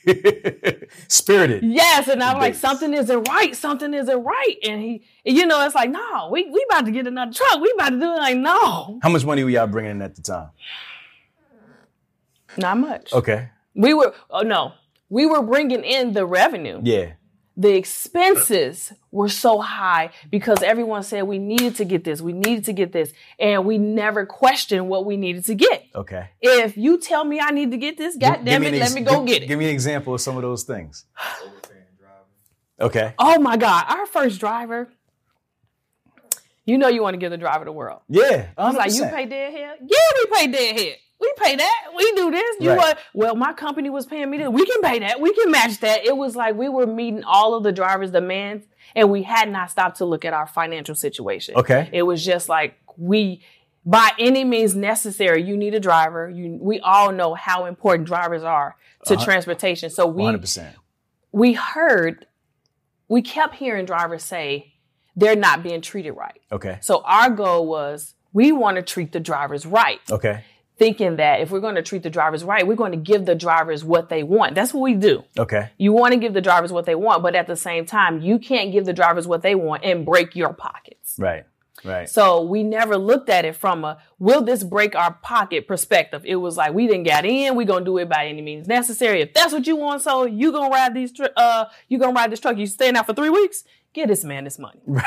[1.08, 1.64] Spirited.
[1.64, 4.56] Yes, and I'm like, something isn't right, something isn't right.
[4.64, 7.60] And he, you know, it's like, no, we, we about to get another truck.
[7.60, 8.18] We about to do it.
[8.18, 10.50] Like, no, How much money were y'all bringing in at the time?
[12.58, 13.12] not much.
[13.14, 13.50] Okay.
[13.74, 14.74] We were, oh no,
[15.10, 16.82] we were bringing in the revenue.
[16.84, 17.14] Yeah.
[17.60, 22.64] The expenses were so high because everyone said we needed to get this, we needed
[22.66, 25.86] to get this, and we never questioned what we needed to get.
[25.94, 26.30] Okay.
[26.42, 28.94] If you tell me I need to get this, God Give damn it, an let
[28.94, 29.48] me go give- get it.
[29.48, 31.06] Give me an example of some of those things.
[32.82, 33.14] Okay.
[33.20, 34.88] oh my God, our first driver.
[36.64, 38.00] You know you want to give the driver the world.
[38.08, 38.48] Yeah.
[38.58, 39.80] I was like, you pay dead head?
[39.82, 40.96] Yeah, we pay dead head.
[41.20, 41.86] We pay that.
[41.96, 42.56] We do this.
[42.62, 42.78] You Right.
[42.78, 43.00] what?
[43.14, 44.48] Well, my company was paying me this.
[44.48, 45.20] We can pay that.
[45.20, 46.06] We can match that.
[46.06, 49.70] It was like we were meeting all of the drivers' demands, and we had not
[49.70, 51.56] stopped to look at our financial situation.
[51.58, 51.90] Okay.
[51.92, 53.42] It was just like we,
[53.86, 56.30] by any means necessary, you need a driver.
[56.30, 59.26] You, we all know how important drivers are to Uh-huh.
[59.26, 59.90] transportation.
[59.90, 60.74] So we 100%.
[61.34, 62.26] we heard,
[63.10, 64.74] we kept hearing drivers say
[65.18, 66.40] they're not being treated right.
[66.52, 66.78] Okay.
[66.82, 70.44] So our goal was we want to treat the drivers right, Okay.
[70.80, 73.36] Thinking that if we're going to treat the drivers right, we're going to give the
[73.36, 74.56] drivers what they want.
[74.56, 75.24] That's what we do.
[75.38, 75.70] Okay.
[75.78, 78.40] You want to give the drivers what they want, but at the same time, you
[78.40, 81.16] can't give the drivers what they want and break your pockets.
[81.20, 81.44] Right.
[81.86, 82.10] Right.
[82.10, 86.24] So we never looked at it from a will this break our pocket perspective.
[86.26, 89.22] It was like we didn't get in, We're gonna do it by any means necessary.
[89.22, 92.34] If that's what you want, so you gonna ride these tr- uh you gonna ride
[92.34, 92.58] this truck.
[92.58, 93.64] You staying out for three weeks?
[93.94, 94.82] Get this man this money.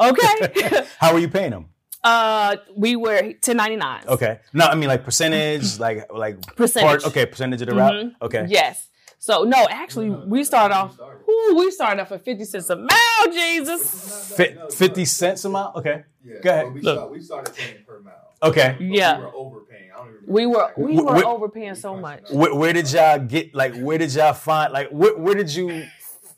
[0.00, 0.84] Okay.
[0.98, 1.70] How are you paying them?
[2.04, 4.02] Uh we were ten ninety nine.
[4.06, 4.40] Okay.
[4.52, 7.04] No, I mean like percentage, like like Percentage.
[7.06, 7.92] okay, percentage of the route.
[7.94, 8.12] Mhm.
[8.22, 8.46] Okay.
[8.48, 8.88] Yes.
[9.20, 10.96] So no, actually, we started off.
[11.28, 13.32] Ooh, we started off at fifty cents a mile.
[13.32, 14.32] Jesus.
[14.36, 15.72] Fi- Fifty cents a mile.
[15.76, 16.04] Okay.
[16.24, 16.34] Yeah.
[16.40, 16.72] Go ahead.
[16.72, 16.96] We, Look.
[16.96, 18.14] start, we started paying per mile.
[18.44, 18.76] Okay.
[18.78, 19.18] But Yeah.
[19.18, 19.90] We were overpaying.
[19.92, 22.30] I don't even We were we were wh- overpaying so much.
[22.30, 23.54] Where, where did y'all get?
[23.56, 24.72] Like, where did y'all find?
[24.72, 25.86] Like, where, where did you?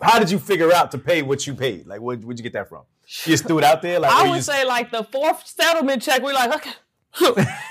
[0.00, 1.86] How did you figure out to pay what you paid?
[1.86, 2.84] Like, where, where'd you get that from?
[3.26, 3.98] You just threw it out there.
[3.98, 6.22] Like, I would just- say like the fourth settlement check.
[6.22, 6.72] We're like, okay,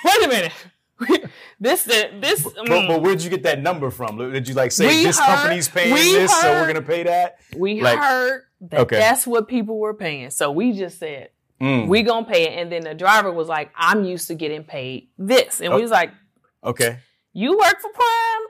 [0.05, 0.51] wait a minute.
[1.61, 2.43] this this.
[2.43, 2.87] But, mm.
[2.89, 4.17] but where'd you get that number from?
[4.17, 7.03] Did you like say We this heard- company's paying we this, so we're gonna pay
[7.03, 7.37] that?
[7.55, 8.97] we like- heard that Okay.
[8.97, 10.29] that's what people were paying.
[10.29, 11.29] So we just said
[11.61, 14.63] Mm, we gonna pay it, and then the driver was like, I'm used to getting
[14.63, 15.81] paid this, and we Oh.
[15.81, 16.11] was like,
[16.63, 16.99] okay.
[17.33, 18.47] you work for Prime.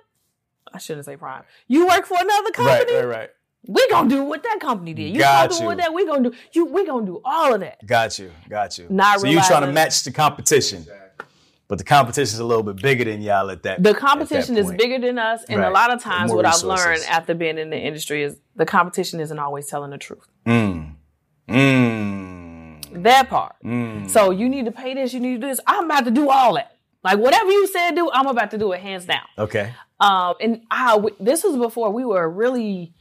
[0.72, 1.42] I shouldn't say Prime.
[1.68, 3.06] You work for another company, Right, company.
[3.08, 3.30] right, right.
[3.68, 5.14] We gonna do what that company did.
[5.14, 6.36] You Got gonna do what that we gonna do.
[6.54, 7.86] You we gonna do all of that.
[7.86, 8.88] Got you, got you.
[8.90, 11.26] Not so you're trying to match the competition, Exactly.
[11.68, 13.84] but the competition is a little bit bigger than y'all at that.
[13.84, 15.68] The at that competition is bigger than us, and Right.
[15.68, 18.66] a lot of times, More what I've learned after being in the industry is the
[18.66, 20.26] competition isn't always telling the truth.
[20.48, 20.96] Mm.
[21.50, 23.04] Mm.
[23.04, 23.56] That part.
[23.64, 24.10] Mm.
[24.10, 25.14] So you need to pay this.
[25.14, 25.60] You need to do this.
[25.68, 26.76] I'm about to do all that.
[27.04, 29.22] Like whatever you said do, I'm about to do it hands down.
[29.38, 29.72] Okay.
[30.00, 32.94] Um, and I, w- this was before we were really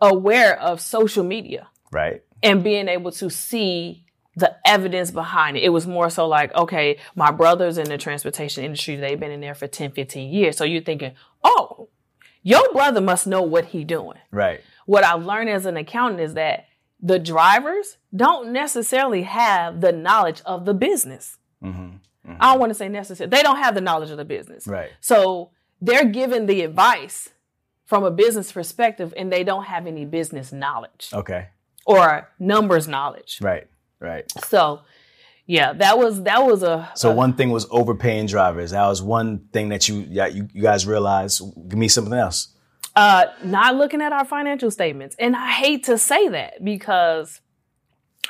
[0.00, 1.68] aware of social media.
[1.92, 2.22] Right.
[2.42, 4.04] and being able to see
[4.36, 5.64] the evidence behind it.
[5.64, 8.96] It was more so like, okay, my brother's in the transportation industry.
[8.96, 10.56] They've been in there for 10, 15 years.
[10.56, 11.88] So you're thinking, oh,
[12.42, 14.18] your brother must know what he doing.
[14.30, 14.60] Right.
[14.86, 16.66] What I've learned as an accountant is that
[17.00, 21.38] the drivers don't necessarily have the knowledge of the business.
[21.62, 22.36] Mm-hmm.
[22.38, 23.28] I don't want to say necessary.
[23.28, 24.66] They don't have the knowledge of the business.
[24.66, 24.90] Right.
[25.00, 27.30] So they're given the advice
[27.90, 31.48] from a business perspective and they don't have any business knowledge Okay.
[31.84, 33.38] or numbers knowledge.
[33.42, 33.66] Right.
[33.98, 34.24] Right.
[34.46, 34.80] So,
[35.46, 38.70] yeah, that was that was a So a- one thing was overpaying drivers.
[38.70, 41.42] That was one thing that you yeah, you, you guys realized.
[41.68, 42.38] Give me something else.
[42.96, 47.40] uh, not looking at our financial statements, and I hate to say that because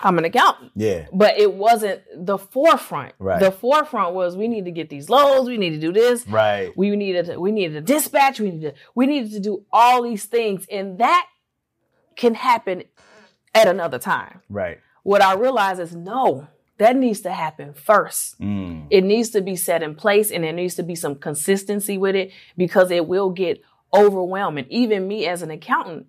[0.03, 1.07] I'm an accountant, Yeah.
[1.13, 3.15] but it wasn't the forefront.
[3.19, 3.39] Right.
[3.41, 6.73] The forefront was we need to get these loads, we need to do this, Right.
[6.77, 10.03] we needed to, we needed to dispatch, we needed to, we needed to do all
[10.03, 11.27] these things, and that
[12.17, 12.85] can happen
[13.55, 14.41] at another time.
[14.49, 14.79] Right.
[15.03, 16.47] What I realize is no,
[16.79, 18.41] that needs to happen first.
[18.41, 18.87] Mm.
[18.91, 22.15] It needs to be set in place and there needs to be some consistency with
[22.17, 24.67] it because it will get overwhelming.
[24.71, 26.07] Even me as an accountant,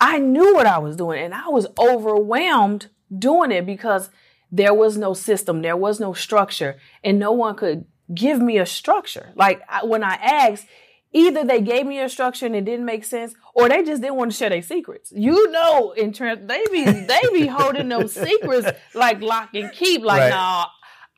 [0.00, 4.10] I knew what I was doing and I was overwhelmed doing it because
[4.52, 8.66] there was no system, there was no structure, and no one could give me a
[8.66, 9.30] structure.
[9.36, 10.66] Like I, when I asked,
[11.12, 14.16] either they gave me a structure and it didn't make sense, or they just didn't
[14.16, 15.12] want to share their secrets.
[15.14, 20.02] You know, in trans, they be they be holding those secrets like lock and keep.
[20.02, 20.30] Like, Right.
[20.30, 20.66] nah,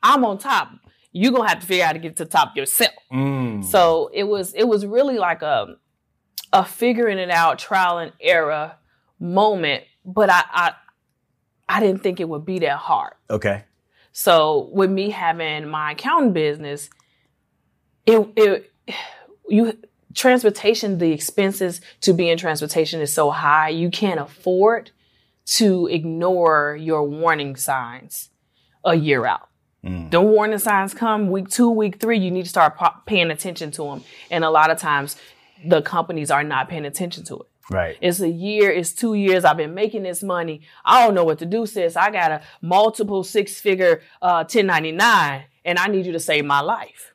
[0.03, 0.69] I'm on top.
[1.11, 2.93] You gonna have to figure out how to get to the top yourself.
[3.11, 3.63] Mm.
[3.63, 5.75] So it was it was really like a
[6.51, 8.75] a figuring it out trial and error
[9.19, 10.73] moment, but I, I
[11.67, 13.13] I didn't think it would be that hard.
[13.29, 13.63] Okay.
[14.11, 16.89] So with me having my accounting business,
[18.05, 18.71] it it
[19.47, 19.77] you
[20.13, 24.91] transportation, the expenses to be in transportation is so high, you can't afford
[25.45, 28.29] to ignore your warning signs
[28.85, 29.49] a year out.
[29.83, 30.11] Mm.
[30.11, 33.83] The warning signs come week two, week three, you need to start paying attention to
[33.83, 34.03] them.
[34.31, 35.17] And a lot of times
[35.65, 37.47] the companies are not paying attention to it.
[37.69, 37.97] Right.
[38.01, 39.45] It's a year, it's two years.
[39.45, 40.61] I've been making this money.
[40.83, 41.95] I don't know what to do, sis.
[41.95, 46.61] I got a multiple six figure uh, 1099 and I need you to save my
[46.61, 47.13] life.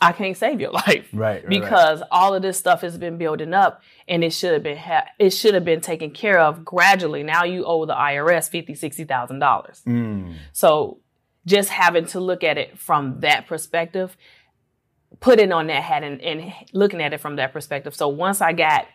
[0.00, 1.08] I can't save your life.
[1.12, 1.42] Right.
[1.42, 2.08] right because right.
[2.10, 5.30] all of this stuff has been building up and it should have been ha- it
[5.30, 7.22] should have been taken care of gradually.
[7.22, 9.82] Now you owe the IRS fifty, sixty thousand dollars.
[9.86, 10.34] Mm.
[10.52, 10.98] So
[11.46, 14.16] just having to look at it from that perspective,
[15.20, 17.94] putting on that hat and, and looking at it from that perspective.
[17.94, 18.86] So once I got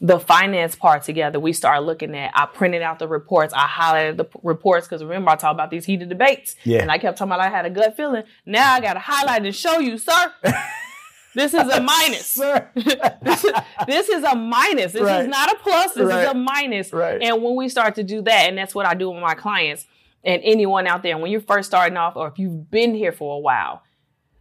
[0.00, 4.16] the finance part together, we started looking at, I printed out the reports, I highlighted
[4.18, 6.54] the reports, because remember I talked about these heated debates.
[6.64, 6.82] Yeah.
[6.82, 8.24] And I kept talking about I had a gut feeling.
[8.44, 10.32] Now I got to highlight and show you, sir.
[11.34, 12.34] this is a minus.
[12.34, 13.52] this, is,
[13.86, 14.92] this, is, a minus.
[14.92, 15.22] This right.
[15.22, 15.94] is not a plus.
[15.94, 16.24] This right.
[16.24, 16.92] is a minus.
[16.92, 17.22] Right.
[17.22, 19.86] And when we start to do that, and that's what I do with my clients
[20.22, 23.36] and anyone out there, when you're first starting off or if you've been here for
[23.36, 23.82] a while,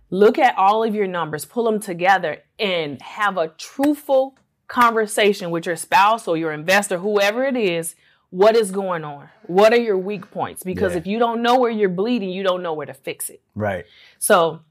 [0.10, 4.36] look at all of your numbers, pull them together, and have a truthful
[4.68, 7.96] conversation with your spouse or your investor, whoever it is,
[8.30, 9.30] what is going on?
[9.44, 10.64] What are your weak points?
[10.64, 11.00] Because yeah.
[11.00, 13.42] if you don't know where you're bleeding, you don't know where to fix it.
[13.54, 13.86] Right.
[14.20, 14.62] So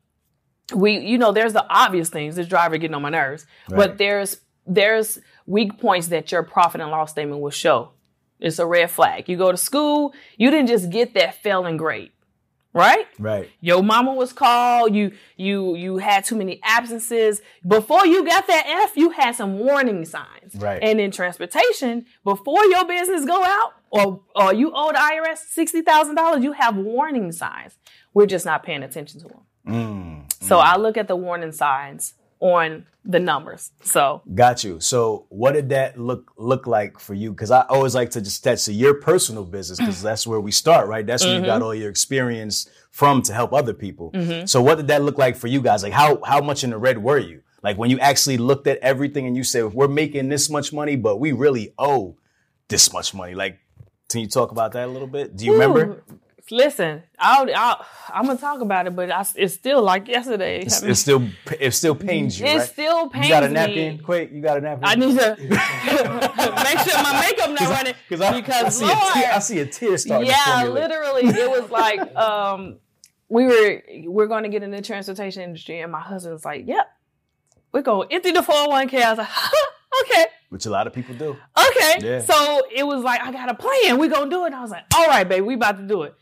[0.74, 3.76] we, you know, there's the obvious things, this driver getting on my nerves, right.
[3.76, 7.90] but there's there's weak points that your profit and loss statement will show.
[8.40, 9.28] It's a red flag.
[9.28, 12.10] You go to school, you didn't just get that failing grade
[12.74, 13.06] right?
[13.18, 13.48] Right.
[13.60, 14.94] Your mama was called.
[14.94, 17.40] You you you had too many absences.
[17.66, 20.54] Before you got that F, you had some warning signs.
[20.56, 20.82] Right.
[20.82, 25.80] And in transportation, before your business go out or or you owe the IRS sixty
[25.80, 27.78] thousand dollars, you have warning signs.
[28.12, 29.40] We're just not paying attention to them.
[29.66, 30.62] Mm, so mm.
[30.62, 33.70] I look at the warning signs on the numbers.
[33.82, 34.80] So got you.
[34.80, 37.30] So what did that look look like for you?
[37.30, 40.50] Because I always like to just touch to your personal business because that's where we
[40.50, 41.06] start, right?
[41.06, 41.44] That's where mm-hmm.
[41.44, 44.12] you got all your experience from to help other people.
[44.12, 44.46] Mm-hmm.
[44.46, 45.82] So what did that look like for you guys?
[45.82, 47.42] Like how how much in the red were you?
[47.62, 50.96] Like when you actually looked at everything and you said we're making this much money,
[50.96, 52.16] but we really owe
[52.68, 53.34] this much money.
[53.34, 53.58] Like,
[54.10, 55.36] can you talk about that a little bit?
[55.36, 56.04] Do you Ooh, remember?
[56.50, 60.60] Listen, I'll, I'll, I'm gonna talk about it, but I, it's still like yesterday.
[60.60, 61.26] It's, it still
[61.58, 62.44] it still pains you.
[62.44, 62.68] It right?
[62.68, 63.26] still pains.
[63.26, 63.98] You got a napkin?
[64.00, 64.84] Quick, you got a napkin?
[64.84, 68.98] I need to make sure my makeup not running Cause I, because I see, Lord,
[68.98, 70.28] a tear, I see a tear starting.
[70.28, 72.76] Yeah, literally, it was like um,
[73.30, 76.86] we were we're going to get in the transportation industry, and my husband's like, "Yep,
[77.72, 79.28] we're going to empty the 401k." I was like,
[80.02, 81.30] "Okay." Which a lot of people do.
[81.58, 81.98] Okay.
[82.00, 82.20] Yeah.
[82.20, 83.98] So it was like, I got a plan.
[83.98, 84.46] We're going to do it.
[84.46, 86.14] And I was like, all right, baby, we about to do it.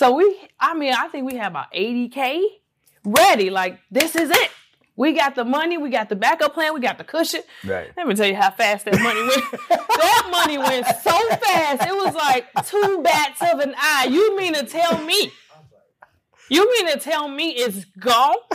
[0.00, 2.40] So we, I mean, I think we have about 80K
[3.04, 3.50] ready.
[3.50, 4.50] Like, this is it.
[4.96, 7.42] We got the money, we got the backup plan, we got the cushion.
[7.62, 7.92] Right.
[7.94, 9.44] Let me tell you how fast that money went.
[9.68, 11.82] that money went so fast.
[11.82, 14.08] It was like two bats of an eye.
[14.10, 15.32] You mean to tell me?
[16.48, 18.36] You mean to tell me it's gone?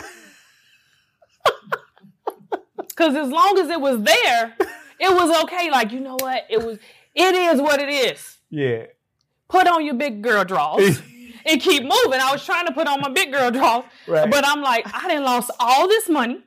[2.95, 4.55] Cause as long as it was there,
[4.99, 5.69] it was okay.
[5.69, 6.47] Like, you know what?
[6.49, 6.79] It was
[7.13, 8.39] it is what it is.
[8.49, 8.85] Yeah.
[9.47, 11.03] Put on your big girl drawers.
[11.45, 12.19] and keep moving.
[12.19, 14.29] I was trying to put on my big girl draw, right.
[14.29, 16.43] but I'm like, I didn't lost all this money.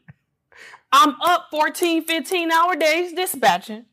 [0.92, 3.84] I'm up 14, 15 hour days dispatching,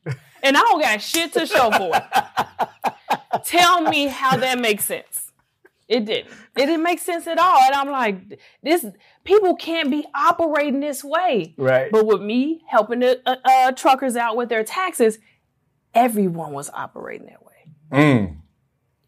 [0.42, 3.44] and I don't got shit to show for it.
[3.44, 5.32] Tell me how that makes sense.
[5.88, 6.32] It didn't.
[6.56, 7.60] It didn't make sense at all.
[7.62, 8.84] And I'm like, this
[9.22, 11.54] people can't be operating this way.
[11.56, 11.92] Right.
[11.92, 15.18] But with me helping the uh, uh, truckers out with their taxes,
[15.94, 17.52] everyone was operating that way.
[17.92, 18.36] Mm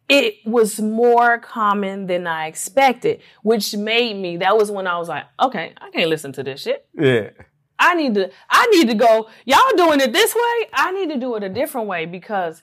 [0.08, 5.08] it was more common than I expected, which made me, that was when I was
[5.08, 6.88] like, okay, I can't listen to this shit.
[6.94, 7.30] Yeah.
[7.78, 10.68] I need to, I need to go, y'all doing it this way.
[10.72, 12.62] I need to do it a different way because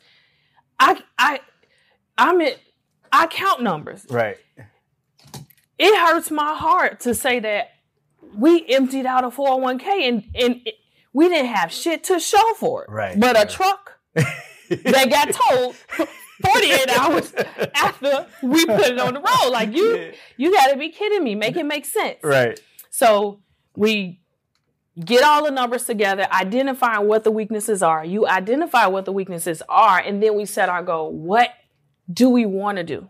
[0.80, 1.40] I, I,
[2.18, 2.60] I'm it,
[3.12, 4.06] I count numbers.
[4.10, 4.38] Right.
[5.78, 7.70] It hurts my heart to say that
[8.36, 10.76] we emptied out a 401k and, and it,
[11.14, 12.90] we didn't have shit to show for it.
[12.90, 13.18] Right.
[13.18, 15.76] But a truck that got told
[16.44, 17.34] 48 hours
[17.76, 19.52] after we put it on the road.
[19.52, 20.12] Like you, yeah.
[20.38, 21.36] you got to be kidding me.
[21.36, 22.18] Make it make sense.
[22.24, 22.60] Right.
[22.90, 23.42] So
[23.76, 24.22] we
[25.04, 28.06] get all the numbers together, identify what the weaknesses are.
[28.06, 31.12] You identify what the weaknesses are, and then we set our goal.
[31.12, 31.50] What
[32.12, 33.10] do we want to do?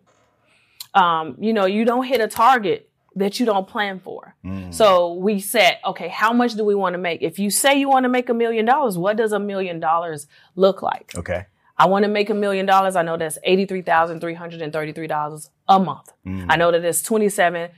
[0.94, 4.36] Um, you know, you don't hit a target that you don't plan for.
[4.72, 7.22] So we said, okay, how much do we want to make?
[7.22, 10.28] If you say you want to make a million dollars, what does a million dollars
[10.56, 11.14] look like?
[11.16, 11.46] Okay.
[11.78, 12.96] I want to make a million dollars.
[12.96, 16.14] I know that's $83,333 a month.
[16.26, 16.46] Mm.
[16.50, 17.70] I know that it's 27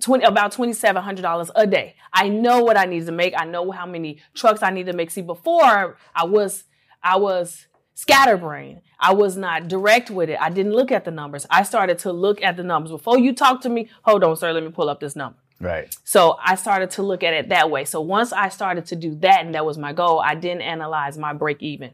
[0.00, 1.94] 20, about $2,700 a day.
[2.12, 3.34] I know what I need to make.
[3.36, 5.10] I know how many trucks I need to make.
[5.10, 6.64] See, before I was,
[7.02, 8.80] I was scatterbrained.
[8.98, 10.38] I was not direct with it.
[10.40, 11.46] I didn't look at the numbers.
[11.50, 12.90] I started to look at the numbers.
[12.90, 15.38] Before you talk to me, hold on, sir, let me pull up this number.
[15.60, 15.94] Right.
[16.04, 17.84] So I started to look at it that way.
[17.84, 21.18] So once I started to do that, and that was my goal, I didn't analyze
[21.18, 21.90] my break even.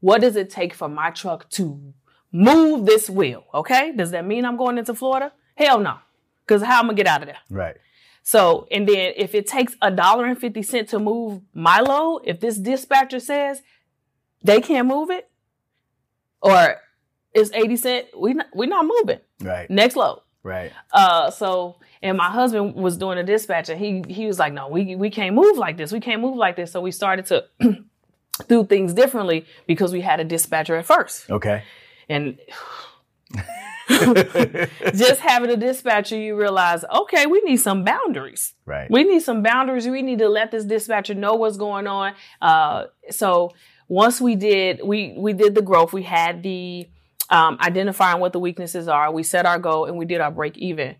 [0.00, 1.94] What does it take for my truck to
[2.32, 3.44] move this wheel?
[3.54, 3.92] Okay.
[3.96, 5.32] Does that mean I'm going into Florida?
[5.56, 5.98] Hell no.
[6.46, 7.38] Because how am I gonna get out of there?
[7.50, 7.76] Right.
[8.22, 12.22] So, and then if it takes a dollar and 50 cent to move my load,
[12.24, 13.62] if this dispatcher says
[14.42, 15.30] they can't move it
[16.40, 16.76] or
[17.32, 19.20] it's 80 cent, we not, we not moving.
[19.40, 19.70] Right.
[19.70, 20.22] Next load.
[20.42, 20.72] Right.
[20.92, 23.76] Uh, so, and my husband was doing a dispatcher.
[23.76, 25.92] he, he was like, no, we, we can't move like this.
[25.92, 26.72] We can't move like this.
[26.72, 27.44] So we started to
[28.48, 31.30] do things differently because we had a dispatcher at first.
[31.30, 31.62] Okay.
[32.08, 32.38] And
[34.94, 38.54] just having a dispatcher, you realize, okay, we need some boundaries.
[38.64, 38.90] Right.
[38.90, 39.86] We need some boundaries.
[39.86, 42.14] We need to let this dispatcher know what's going on.
[42.40, 43.52] Uh, so
[43.88, 45.92] once we did, we we did the growth.
[45.92, 46.88] We had the
[47.30, 49.12] um, identifying what the weaknesses are.
[49.12, 50.96] We set our goal and we did our break even.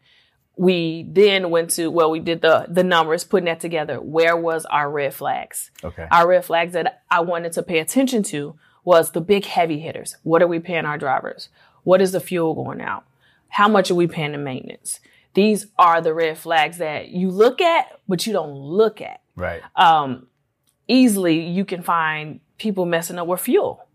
[0.56, 4.00] We then went to well, we did the the numbers, putting that together.
[4.00, 5.70] Where was our red flags?
[5.84, 6.06] Okay.
[6.10, 10.16] Our red flags that I wanted to pay attention to was the big heavy hitters.
[10.22, 11.50] What are we paying our drivers?
[11.82, 13.04] What is the fuel going out?
[13.48, 15.00] How much are we paying in maintenance?
[15.34, 19.20] These are the red flags that you look at, but you don't look at.
[19.34, 19.60] Right.
[19.74, 20.28] Um,
[20.88, 23.86] easily, you can find people messing up with fuel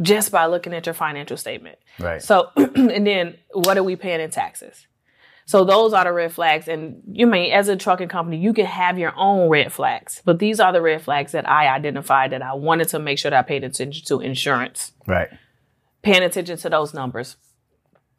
[0.00, 1.78] just by looking at your financial statement.
[1.98, 2.22] Right.
[2.22, 4.86] So, and then what are we paying in taxes?
[5.50, 6.68] So those are the red flags.
[6.68, 10.38] And you mean as a trucking company, you can have your own red flags, but
[10.38, 13.38] these are the red flags that I identified that I wanted to make sure that
[13.40, 15.28] I paid attention to insurance, right.
[16.02, 17.34] paying attention to those numbers.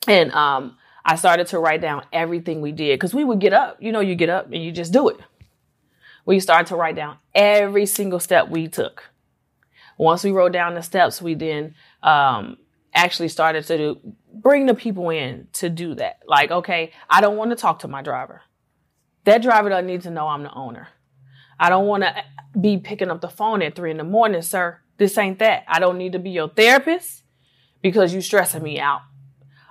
[0.10, 3.78] And, um, I started to write down everything we did because we would get up,
[3.80, 5.15] you know, you get up and you just do it.
[6.26, 9.06] We started to write down every single step we took.
[9.98, 12.58] Once we wrote down the steps, we then, um,
[12.93, 16.19] actually started to do, bring the people in to do that.
[16.27, 18.41] Like, okay, I don't want to talk to my driver.
[19.25, 20.88] That driver doesn't need to know I'm the owner.
[21.60, 22.15] I don't want to
[22.60, 24.80] be picking up the phone at three in the morning, sir.
[24.97, 25.63] This ain't that.
[25.67, 27.23] I don't need to be your therapist
[27.82, 29.01] because you're stressing me out.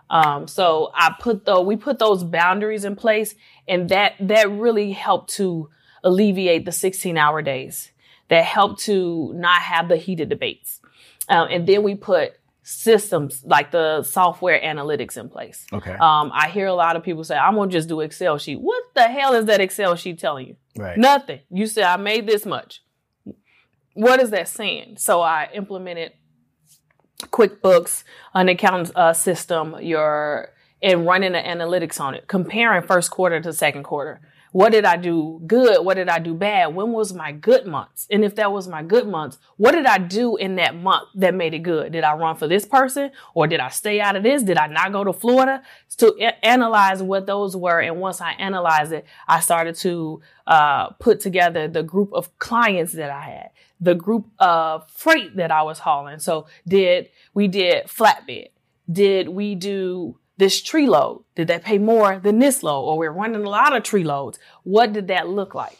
[0.08, 3.34] Um, so I put the we put those boundaries in place,
[3.68, 5.70] and that that really helped to
[6.02, 7.92] alleviate the 16 hour days.
[8.28, 10.80] That helped to not have the heated debates.
[11.28, 15.66] Um, and then we put systems like the software analytics in place.
[15.72, 15.92] Okay.
[15.92, 18.60] Um, I hear a lot of people say, I'm gonna just do Excel sheet.
[18.60, 20.56] What the hell is that Excel sheet telling you?
[20.76, 20.98] Right.
[20.98, 21.40] Nothing.
[21.50, 22.82] You said I made this much.
[23.94, 24.96] What is that saying?
[24.98, 26.12] So I implemented
[27.22, 30.50] QuickBooks, an accounting uh, system, your
[30.82, 34.20] and running the analytics on it, comparing first quarter to second quarter.
[34.52, 35.84] What did I do good?
[35.84, 36.74] What did I do bad?
[36.74, 38.06] When was my good months?
[38.10, 41.34] And if that was my good months, what did I do in that month that
[41.34, 41.92] made it good?
[41.92, 44.42] Did I run for this person or did I stay out of this?
[44.42, 45.62] Did I not go to Florida?
[45.98, 47.80] To analyze what those were.
[47.80, 52.92] And once I analyzed it, I started to uh, put together the group of clients
[52.94, 56.18] that I had, the group of freight that I was hauling.
[56.18, 58.48] So did we did flatbed?
[58.90, 61.22] Did we do this tree load?
[61.36, 62.82] Did that pay more than this load?
[62.82, 64.40] Or we're running a lot of tree loads.
[64.64, 65.78] What did that look like?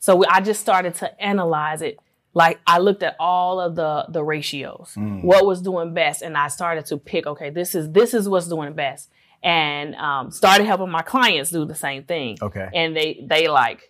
[0.00, 1.98] So we, I just started to analyze it.
[2.34, 6.48] Like I looked at all of the the ratios, what was doing best, and I
[6.48, 7.26] started to pick.
[7.26, 9.10] Okay, this is this is what's doing best,
[9.42, 12.38] and um, started helping my clients do the same thing.
[12.40, 12.68] Okay.
[12.72, 13.89] and they they like,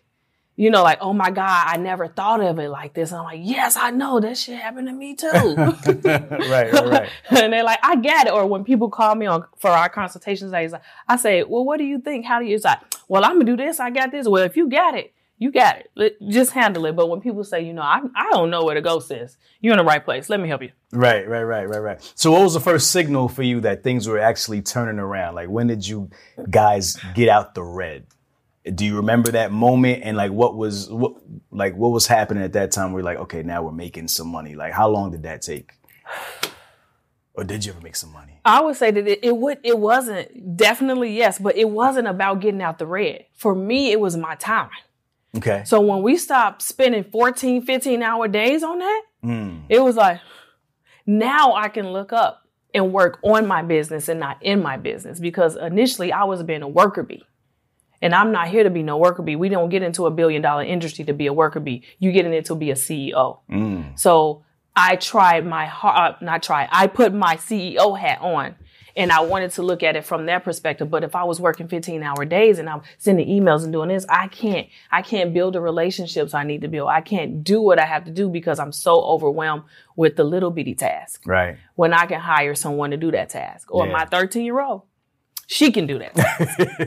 [0.60, 3.12] you know, like oh my god, I never thought of it like this.
[3.12, 5.26] I'm like, yes, I know that shit happened to me too.
[6.04, 6.70] right.
[6.70, 6.72] Right.
[6.74, 7.08] Right.
[7.30, 8.32] and they're like, I get it.
[8.34, 10.74] Or when people call me on for our consultations days,
[11.08, 12.26] I say, Well, what do you think?
[12.26, 12.54] How do you?
[12.56, 13.80] It's like, Well, I'm gonna do this.
[13.80, 14.28] I got this.
[14.28, 15.90] Well, if you got it, you got it.
[15.94, 16.94] Let- Just handle it.
[16.94, 19.72] But when people say, you know, I I don't know where to go, sis, you're
[19.72, 20.28] in the right place.
[20.28, 20.72] Let me help you.
[20.92, 22.12] Right, right, right, right, right.
[22.14, 25.36] So, what was the first signal for you that things were actually turning around?
[25.36, 26.10] Like, when did you
[26.50, 28.04] guys get out the red?
[28.64, 30.02] Do you remember that moment?
[30.04, 31.14] And like, what was what
[31.50, 32.92] like what was happening at that time?
[32.92, 34.54] Where you're like, okay, now we're making some money.
[34.54, 35.72] Like, how long did that take?
[37.34, 38.40] Or did you ever make some money?
[38.44, 42.40] I would say that it, it would it wasn't definitely yes, but it wasn't about
[42.40, 43.24] getting out the red.
[43.34, 44.70] For me, it was my time.
[45.36, 45.62] Okay.
[45.64, 50.20] So when we stopped spending 14, 15 hour days on that, Mm, it was like
[51.06, 55.20] now I can look up and work on my business and not in my business
[55.20, 57.22] because initially I was being a worker bee.
[58.02, 59.36] And I'm not here to be no worker bee.
[59.36, 61.82] We don't get into a billion dollar industry to be a worker bee.
[61.98, 63.40] You get in it to be a CEO.
[63.50, 63.98] Mm.
[63.98, 64.42] So
[64.74, 68.54] I tried my hard, uh, not try, I put my CEO hat on
[68.96, 70.90] and I wanted to look at it from that perspective.
[70.90, 74.06] But if I was working 15 hour days and I'm sending emails and doing this,
[74.08, 76.88] I can't, I can't build the relationships I need to build.
[76.88, 79.64] I can't do what I have to do because I'm so overwhelmed
[79.96, 81.58] with the little bitty task Right.
[81.74, 83.92] when I can hire someone to do that task or Yeah.
[83.92, 84.82] my 13 year old.
[85.52, 86.14] She can do that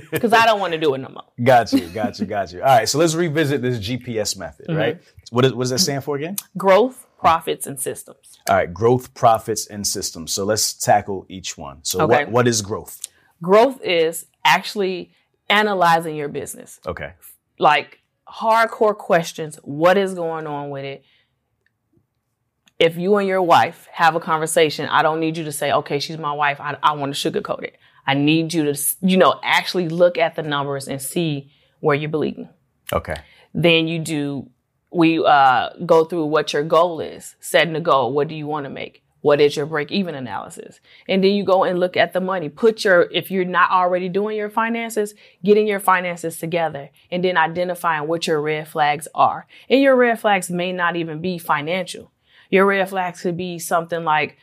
[0.09, 1.26] because I don't want to do it no more.
[1.43, 2.59] Got you, got you, got you.
[2.61, 4.78] All right, so let's revisit this GPS method, Mm-hmm.
[4.80, 5.01] right?
[5.32, 6.38] What, is, what does that stand for again?
[6.57, 8.39] Growth, profits, and systems.
[8.49, 10.32] All right, growth, profits, and systems.
[10.32, 11.80] So let's tackle each one.
[11.84, 12.24] So Okay.
[12.24, 13.01] what, what is growth?
[13.41, 15.11] Growth is actually
[15.49, 16.80] analyzing your business.
[16.88, 17.14] Okay.
[17.59, 17.99] like
[18.30, 19.57] hardcore questions.
[19.64, 21.03] What is going on with it?
[22.80, 25.99] If you and your wife have a conversation, I don't need you to say, okay,
[25.99, 26.59] she's my wife.
[26.61, 27.78] I, I want to sugarcoat it.
[28.06, 32.10] I need you to, you know, actually look at the numbers and see where you're
[32.10, 32.49] bleeding.
[32.91, 33.16] Okay.
[33.54, 34.49] Then you do,
[34.91, 38.14] we uh, go through what your goal is, setting a goal.
[38.14, 39.04] What do you want to make?
[39.22, 40.82] What is your break even analysis?
[41.08, 42.49] And then you go and look at the money.
[42.49, 45.14] Put your, if you're not already doing your finances,
[45.45, 49.47] getting your finances together and then identifying what your red flags are.
[49.70, 52.12] And your red flags may not even be financial.
[52.49, 54.38] Your red flags could be something like,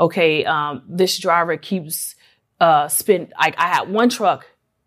[0.00, 2.16] okay, um, this driver keeps,
[2.64, 4.46] uh, spend, like I had one truck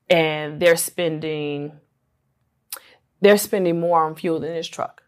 [0.09, 1.73] and they're spending,
[3.21, 5.03] they're spending more on fuel than this truck,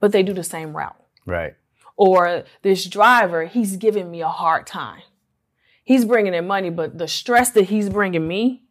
[0.00, 0.96] but they do the same route
[1.26, 1.54] Right.
[1.96, 5.02] or this driver, he's giving me a hard time.
[5.84, 8.62] He's bringing in money, but the stress that he's bringing me,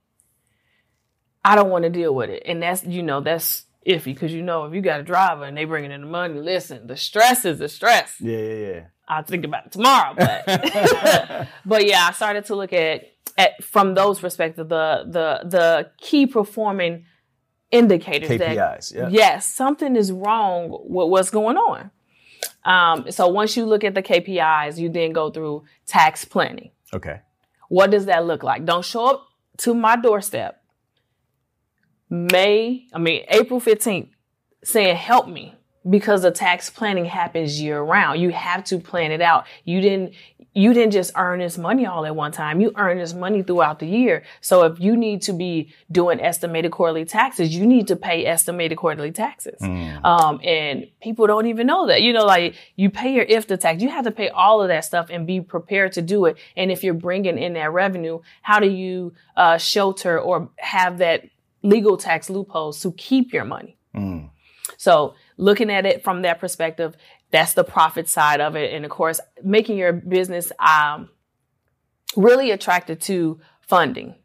[1.44, 2.44] I don't want to deal with it.
[2.46, 5.56] And that's, you know, that's iffy because you know, if you got a driver and
[5.58, 8.16] they bringing in the money, listen, the stress is the stress.
[8.20, 8.82] Yeah, yeah, yeah.
[9.08, 10.44] I'll think about it tomorrow, but
[11.66, 13.06] but yeah, I started to look at
[13.38, 17.06] at from those perspectives, the the the key performing
[17.72, 18.96] indicators that KPIs.
[18.96, 19.10] Yeah.
[19.10, 21.92] yes, something is wrong with what's going on.
[22.64, 26.72] Um, so once you look at the KPIs, you then go through tax planning.
[26.94, 27.22] Okay.
[27.70, 28.66] What does that look like?
[28.66, 29.28] Don't show up
[29.58, 30.62] to my doorstep
[32.10, 34.10] May, I mean, April 15th
[34.64, 35.56] saying, help me
[35.90, 38.20] because the tax planning happens year round.
[38.20, 39.46] You have to plan it out.
[39.64, 40.14] You didn't,
[40.54, 42.60] you didn't just earn this money all at one time.
[42.60, 44.24] You earn this money throughout the year.
[44.42, 48.78] So if you need to be doing estimated quarterly taxes, you need to pay estimated
[48.78, 49.60] quarterly taxes.
[49.62, 50.04] Mm.
[50.04, 52.02] Um, and people don't even know that.
[52.02, 54.84] You know, like you pay your IFTA tax, you have to pay all of that
[54.84, 56.38] stuff and be prepared to do it.
[56.56, 61.30] And if you're bringing in that revenue, how do you uh, shelter or have that
[61.62, 63.78] legal tax loopholes to keep your money?
[63.96, 64.32] Mm.
[64.78, 66.96] So looking at it from that perspective,
[67.32, 68.74] that's the profit side of it.
[68.74, 71.10] And of course, making your business um,
[72.16, 74.16] really attracted to funding.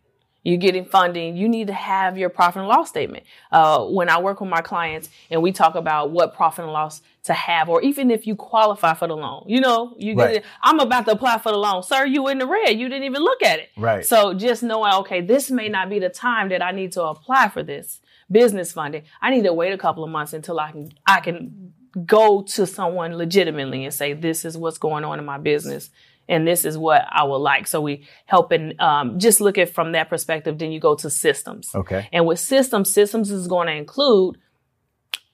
[0.44, 1.36] You're getting funding.
[1.36, 3.24] You need to have your profit and loss statement.
[3.52, 7.00] Uh, when I work with my clients and we talk about what profit and loss
[7.24, 10.36] to have, or even if you qualify for the loan, you know, you get Right.
[10.38, 10.44] it.
[10.60, 11.84] I'm about to apply for the loan.
[11.84, 12.70] Sir, you in the red.
[12.70, 13.68] You didn't even look at it.
[13.76, 14.04] Right.
[14.04, 17.48] So just knowing, okay, this may not be the time that I need to apply
[17.48, 18.00] for this
[18.32, 19.02] business funding.
[19.20, 21.72] I need to wait a couple of months until I can I can
[22.06, 25.90] go to someone legitimately and say, this is what's going on in my business.
[26.28, 27.66] And this is what I would like.
[27.66, 30.56] So we helping um, just look at from that perspective.
[30.56, 31.70] Then you go to systems.
[31.74, 32.08] Okay.
[32.12, 34.38] And with systems, systems is going to include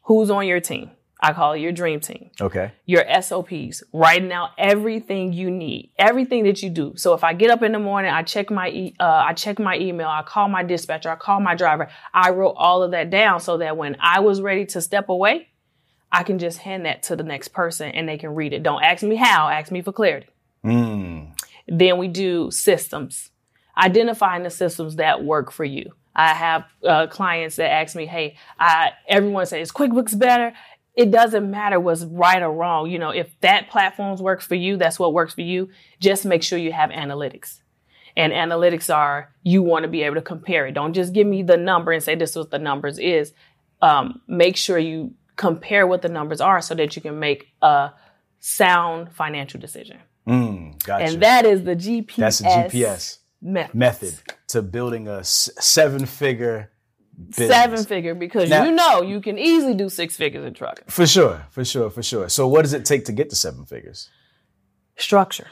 [0.03, 0.91] who's on your team.
[1.21, 2.71] I call it your dream team Okay.
[2.87, 6.93] your SOPs, writing out everything you need, everything that you do.
[6.97, 9.59] So if I get up in the morning, I check my e- uh, I check
[9.59, 11.89] my email, I call my dispatcher, I call my driver.
[12.15, 15.49] I wrote all of that down so that when I was ready to step away,
[16.13, 18.63] I can just hand that to the next person and they can read it.
[18.63, 20.29] Don't ask me how, ask me for clarity.
[20.65, 21.33] Mm.
[21.67, 23.31] Then we do systems,
[23.77, 25.93] identifying the systems that work for you.
[26.15, 30.53] I have uh, clients that ask me, "Hey, I, everyone says QuickBooks better."
[30.99, 32.91] It doesn't matter what's right or wrong.
[32.91, 35.69] You know, if that platforms works for you, that's what works for you.
[36.01, 37.61] Just make sure you have analytics.
[38.17, 40.73] And analytics are you want to be able to compare it.
[40.73, 43.33] Don't just give me the number and say this is what the numbers is.
[43.81, 47.93] Um, make sure you compare what the numbers are so that you can make a
[48.41, 49.99] sound financial decision.
[50.27, 50.83] Mm.
[50.83, 51.05] Gotcha.
[51.05, 52.17] And that is the GPS.
[52.17, 53.75] That's the GPS method.
[53.77, 54.15] method
[54.49, 56.73] to building a seven figure
[57.19, 57.49] business.
[57.49, 60.85] Seven figure because Now- you know you can easily do six figures in trucking.
[60.89, 62.29] For sure, for sure, for sure.
[62.29, 64.09] So, what does it take to get to seven figures?
[64.97, 65.49] Structure.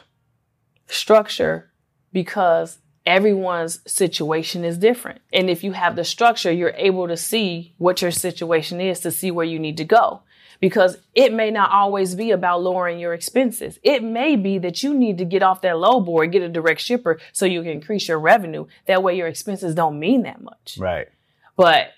[0.89, 1.71] Structure
[2.13, 5.21] because everyone's situation is different.
[5.33, 9.11] And if you have the structure, you're able to see what your situation is to
[9.11, 10.23] see where you need to go.
[10.59, 13.79] Because it may not always be about lowering your expenses.
[13.83, 16.81] It may be that you need to get off that load board, get a direct
[16.81, 18.67] shipper so you can increase your revenue.
[18.87, 20.77] That way your expenses don't mean that much.
[20.79, 21.09] Right.
[21.57, 21.93] But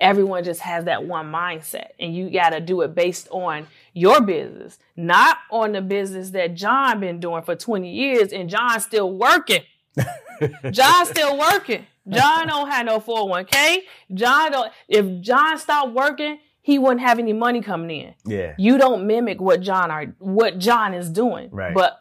[0.00, 4.20] everyone just has that one mindset and you got to do it based on your
[4.20, 9.12] business not on the business that john been doing for 20 years and john's still
[9.16, 9.62] working.
[10.70, 11.84] John's still working.
[12.08, 13.78] John don't have no 401k
[14.14, 18.14] john don't if john stopped working he wouldn't have any money coming in.
[18.24, 18.54] Yeah.
[18.58, 21.48] you don't mimic what john are what john is doing.
[21.50, 21.74] Right.
[21.74, 22.00] but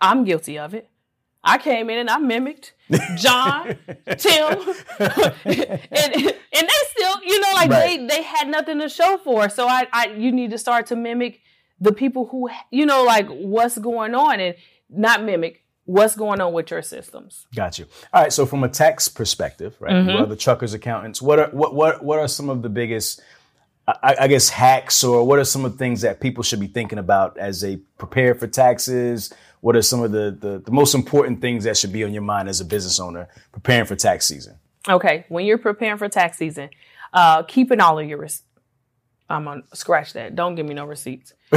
[0.00, 0.90] i'm guilty of it
[1.46, 2.74] i came in and i mimicked
[3.16, 3.66] john
[4.18, 4.58] Tim,
[4.98, 7.98] and and they still, you know, like Right.
[7.98, 9.48] they they had nothing to show for.
[9.48, 11.40] So I, I, you need to start to mimic
[11.80, 14.54] the people who, you know, like what's going on, and
[14.88, 17.46] not mimic what's going on with your systems.
[17.54, 17.86] Got you.
[18.12, 18.32] All right.
[18.32, 19.92] So from a tax perspective, right?
[19.92, 20.10] Mm-hmm.
[20.10, 21.20] You are the truckers accountants.
[21.20, 23.20] What are what what what are some of the biggest,
[23.86, 26.68] I, I guess, hacks or what are some of the things that people should be
[26.68, 29.32] thinking about as they prepare for taxes?
[29.66, 32.22] What are some of the, the the most important things that should be on your
[32.22, 34.60] mind as a business owner preparing for tax season?
[34.88, 36.70] Okay, when you're preparing for tax season,
[37.12, 38.28] uh, keeping all of your.
[39.28, 40.36] I'm gonna scratch that.
[40.36, 41.32] Don't give me no receipts.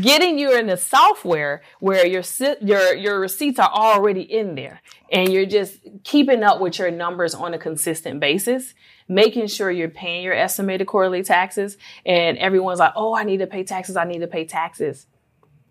[0.00, 2.24] Getting you in the software where your
[2.60, 4.82] your your receipts are already in there,
[5.12, 8.74] and you're just keeping up with your numbers on a consistent basis.
[9.06, 13.46] Making sure you're paying your estimated quarterly taxes, and everyone's like, "Oh, I need to
[13.46, 13.96] pay taxes.
[13.96, 15.06] I need to pay taxes."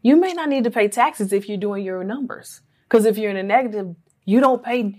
[0.02, 3.32] You may not need to pay taxes if you're doing your numbers, because if you're
[3.32, 3.96] in a negative,
[4.26, 4.96] you don't pay.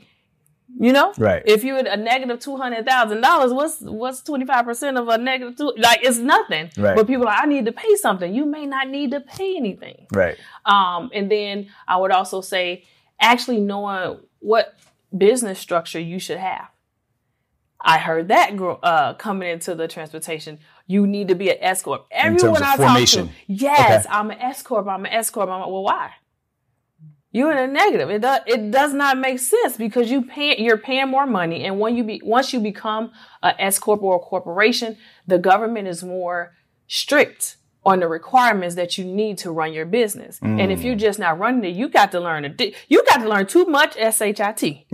[0.81, 1.43] You know, Right.
[1.45, 5.19] If you're a negative two hundred thousand dollars, what's what's twenty five percent of a
[5.19, 5.75] negative two?
[5.77, 6.71] Like it's nothing.
[6.79, 6.97] Right.
[6.97, 8.35] But people are like, I need to pay something.
[8.35, 10.07] You may not need to pay anything.
[10.15, 10.39] Right.
[10.65, 12.85] Um, and then I would also say
[13.21, 14.75] actually knowing what
[15.17, 16.69] business structure you should have.
[17.79, 20.61] I heard that uh, coming into the transportation.
[20.93, 22.07] You need to be an S corp.
[22.11, 23.29] Everyone I formation.
[23.29, 24.15] talk to, yes, Okay.
[24.15, 24.87] I'm an S corp.
[24.87, 25.49] I'm an S corp.
[25.49, 26.11] I'm like, well, why?
[27.35, 28.11] You're in a negative.
[28.11, 28.41] It does.
[28.47, 30.63] It does not make sense because you pay.
[30.63, 33.11] You're paying more money, and when you be once you become
[33.43, 36.53] a S corp or a corporation, the government is more
[36.89, 40.39] strict on the requirements that you need to run your business.
[40.41, 43.29] And if you're just not running it, you got to learn a you got to
[43.29, 44.57] learn too much SHIT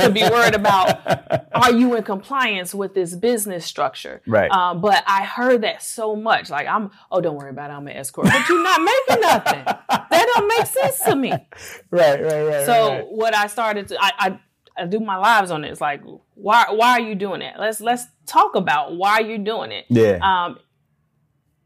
[0.00, 4.22] to be worried about are you in compliance with this business structure.
[4.26, 4.50] Right.
[4.50, 6.50] Um, but I heard that so much.
[6.50, 8.26] Like I'm oh don't worry about it, I'm an S corp.
[8.26, 9.64] But you're not making nothing.
[9.64, 11.32] That don't make sense to me.
[11.90, 12.22] Right.
[12.22, 12.42] Right.
[12.42, 12.66] Right.
[12.66, 14.40] So what I started to I, I
[14.76, 15.70] I do my lives on it.
[15.70, 16.02] It's like
[16.34, 17.54] why why are you doing it?
[17.58, 19.86] Let's let's talk about why you're doing it.
[19.88, 20.18] Yeah.
[20.22, 20.58] Um,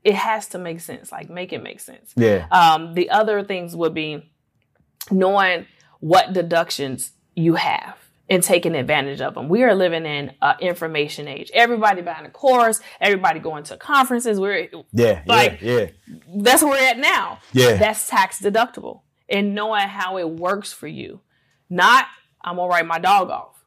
[0.07, 1.11] it has to make sense.
[1.11, 2.13] Like make it make sense.
[2.15, 2.47] yeah.
[2.53, 4.31] Um, the other things would be
[5.11, 5.67] knowing
[5.99, 7.97] what deductions you have
[8.31, 9.49] and taking advantage of them.
[9.49, 11.51] We are living in an information age.
[11.53, 14.39] Everybody buying a course, everybody going to conferences.
[14.39, 15.23] We're yeah.
[15.27, 15.87] like- yeah.
[16.07, 16.17] Yeah.
[16.37, 17.41] that's where we're at now.
[17.53, 17.75] Yeah.
[17.75, 19.01] That's tax deductible.
[19.29, 21.21] And knowing how it works for you.
[21.69, 22.07] Not
[22.45, 23.65] I'm gonna write my dog off.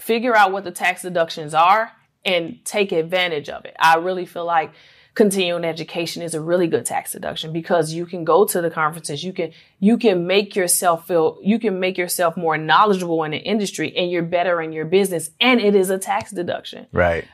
[0.00, 1.92] Figure out what the tax deductions are
[2.24, 3.74] and take advantage of it.
[3.78, 4.72] I really feel like
[5.14, 9.22] continuing education is a really good tax deduction because you can go to the conferences,
[9.22, 13.36] you can you can make yourself feel you can make yourself more knowledgeable in the
[13.38, 17.26] industry and you're better in your business and it is a tax deduction Right.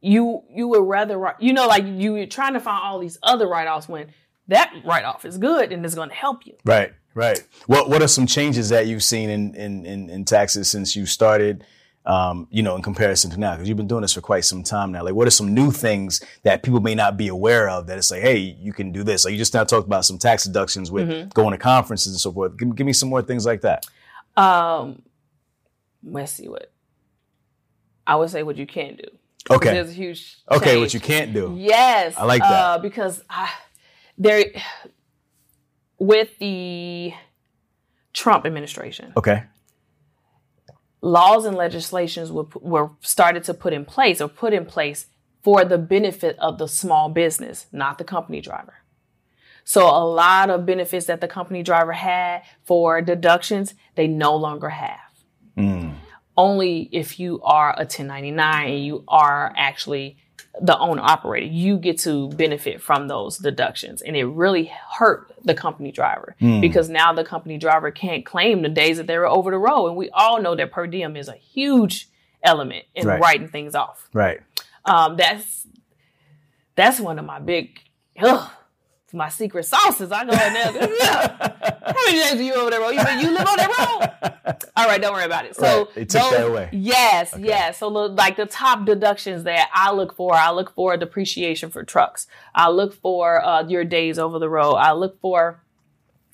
[0.00, 3.48] you you would rather you know like you were trying to find all these other
[3.48, 4.08] write-offs when
[4.48, 7.42] that write-off is good and it's going to help you Right, right.
[7.66, 11.06] What What are some changes that you've seen in in in, in taxes since you
[11.06, 11.64] started?
[12.06, 14.62] Um, you know, in comparison to now, because you've been doing this for quite some
[14.62, 15.02] time now.
[15.02, 17.88] Like, what are some new things that people may not be aware of?
[17.88, 19.24] That it's like, hey, you can do this.
[19.24, 22.30] Like, you just now talked about some tax deductions with going to conferences and so
[22.30, 22.56] forth.
[22.56, 23.84] Give, give me some more things like that.
[24.36, 25.02] um
[26.04, 26.70] let's see what
[28.06, 29.08] i would say what you can do.
[29.50, 29.72] Okay.
[29.72, 31.54] there's a huge Okay, what you can't do.
[31.58, 32.52] yes I like that.
[32.52, 33.50] uh, because I,
[34.16, 34.44] there
[35.98, 37.12] with the
[38.12, 39.42] trump administration Okay.
[41.06, 45.06] Laws and legislations were, were started to put in place or put in place
[45.42, 48.74] for the benefit of the small business, not the company driver.
[49.62, 54.68] So a lot of benefits that the company driver had for deductions, they no longer
[54.68, 54.98] have.
[55.56, 55.90] Hmm.
[56.36, 60.18] Only if you are a 1099 and you are actually
[60.60, 64.00] the owner operator, you get to benefit from those deductions.
[64.00, 68.68] And it really hurt the company driver because now the company driver can't claim the
[68.70, 69.88] days that they were over the road.
[69.88, 72.08] And we all know that per diem is a huge
[72.42, 73.20] element in Right.
[73.20, 74.08] writing things off.
[74.14, 74.40] Right.
[74.84, 75.66] Um, that's
[76.74, 77.80] that's one of my big
[78.22, 78.50] ugh,
[79.14, 80.10] my secret sauces.
[80.12, 81.36] I go in there.
[81.86, 82.90] How many days are you over that road?
[82.90, 84.56] You, you live on that road?
[84.76, 85.56] All right, don't worry about it.
[85.56, 86.68] So Right, they took that away.
[86.72, 87.78] Yes, yes.
[87.78, 91.84] So look, like the top deductions that I look for, I look for depreciation for
[91.84, 92.26] trucks.
[92.54, 94.74] I look for uh, your days over the road.
[94.74, 95.62] I look for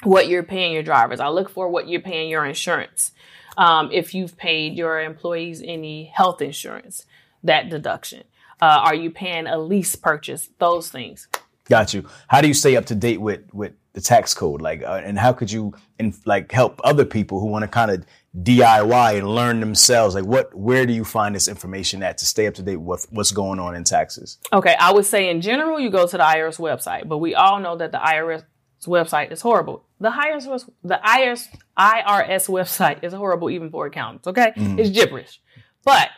[0.03, 1.21] what you're paying your drivers.
[1.21, 3.13] I look for what you're paying your insurance.
[3.57, 7.05] Um, if you've paid your employees any health insurance,
[7.45, 8.25] that deduction.
[8.61, 10.49] Uh, are you paying a lease purchase?
[10.59, 11.29] Those things.
[11.69, 12.07] Got you.
[12.29, 14.61] How do you stay up to date with with the tax code?
[14.61, 17.91] Like, uh, and how could you in, like help other people who want to kind
[17.91, 18.05] of
[18.41, 20.15] DIY and learn themselves?
[20.15, 23.07] Like, what, where do you find this information at to stay up to date with
[23.11, 24.39] what's going on in taxes?
[24.53, 27.61] Okay, I would say in general, you go to the IRS website, but we all
[27.61, 28.45] know that the IRS
[28.87, 29.85] website is horrible.
[30.01, 31.49] The IRS, the IRS,
[31.79, 34.27] IRS website is horrible even for accountants.
[34.27, 34.79] Okay, mm.
[34.79, 35.41] it's gibberish,
[35.85, 36.11] but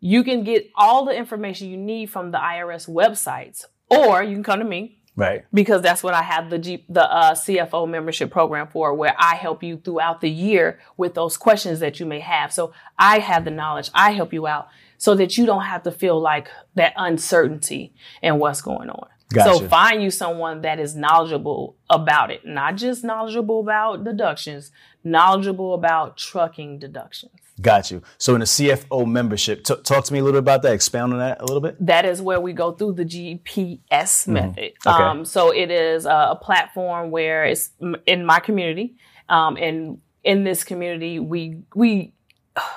[0.00, 4.42] you can get all the information you need from the IRS websites, or you can
[4.42, 5.44] come to me Right.
[5.52, 9.34] Because that's what I have the G, the uh, CFO membership program for, where I
[9.34, 12.52] help you throughout the year with those questions that you may have.
[12.52, 13.90] So I have the knowledge.
[13.92, 18.38] I help you out so that you don't have to feel like that uncertainty and
[18.38, 19.08] what's going on.
[19.34, 19.58] Gotcha.
[19.58, 24.70] So find you someone that is knowledgeable about it, not just knowledgeable about deductions,
[25.02, 27.32] knowledgeable about trucking deductions.
[27.60, 28.02] Got you.
[28.18, 30.72] So in the CFO membership, t- talk to me a little bit about that.
[30.72, 31.76] Expound on that a little bit.
[31.84, 34.32] That is where we go through the GPS mm-hmm.
[34.32, 34.72] method.
[34.86, 34.90] Okay.
[34.90, 37.70] Um, so it is a, a, platform where it's
[38.06, 38.96] in my community,
[39.28, 42.12] um, and in this community, we we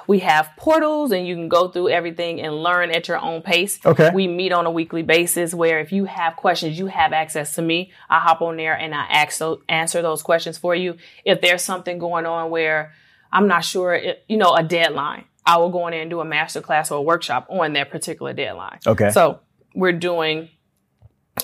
[0.07, 3.79] we have portals and you can go through everything and learn at your own pace.
[3.85, 4.11] Okay.
[4.13, 7.61] We meet on a weekly basis where if you have questions, you have access to
[7.61, 7.91] me.
[8.09, 10.97] I hop on there and I ask answer those questions for you.
[11.25, 12.93] If there's something going on where
[13.31, 16.19] I'm not sure, it, you know, a deadline, I will go in there and do
[16.19, 18.79] a master class or a workshop on that particular deadline.
[18.85, 19.09] Okay.
[19.09, 19.39] So
[19.73, 20.49] we're doing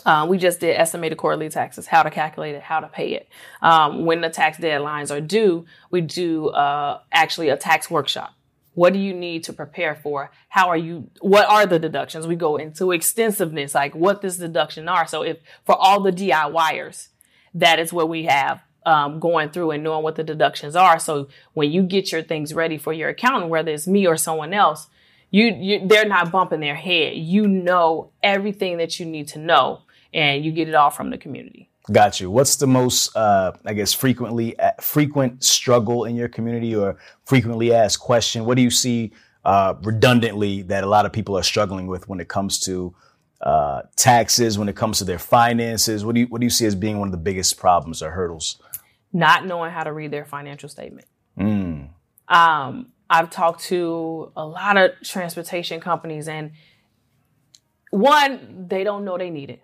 [0.05, 3.29] uh, we just did estimated quarterly taxes, how to calculate it, how to pay it.
[3.61, 8.33] Um, when the tax deadlines are due, we do uh, actually a tax workshop.
[8.73, 10.29] What do you need to prepare for?
[10.49, 11.09] How are you?
[11.21, 12.27] What are the deductions?
[12.27, 15.07] We go into extensiveness, like what this deduction are.
[15.07, 17.07] So if for all the DIYers,
[17.55, 20.97] that is what we have um, going through and knowing what the deductions are.
[20.97, 24.53] So when you get your things ready for your accountant, whether it's me or someone
[24.53, 24.87] else,
[25.29, 27.17] you, you they're not bumping their head.
[27.17, 29.81] You know everything that you need to know,
[30.13, 31.69] and you get it all from the community.
[31.91, 32.31] Got you.
[32.31, 37.73] What's the most, uh, I guess, frequently uh, frequent struggle in your community or frequently
[37.73, 38.45] asked question?
[38.45, 39.11] What do you see
[39.43, 42.95] uh, redundantly that a lot of people are struggling with when it comes to
[43.41, 46.05] uh, taxes, when it comes to their finances?
[46.05, 48.11] What do you what do you see as being one of the biggest problems or
[48.11, 48.61] hurdles?
[49.13, 51.07] Not knowing how to read their financial statement.
[51.39, 51.89] Mm.
[52.27, 56.51] Um, I've talked to a lot of transportation companies, and
[57.89, 59.63] one, they don't know they need it.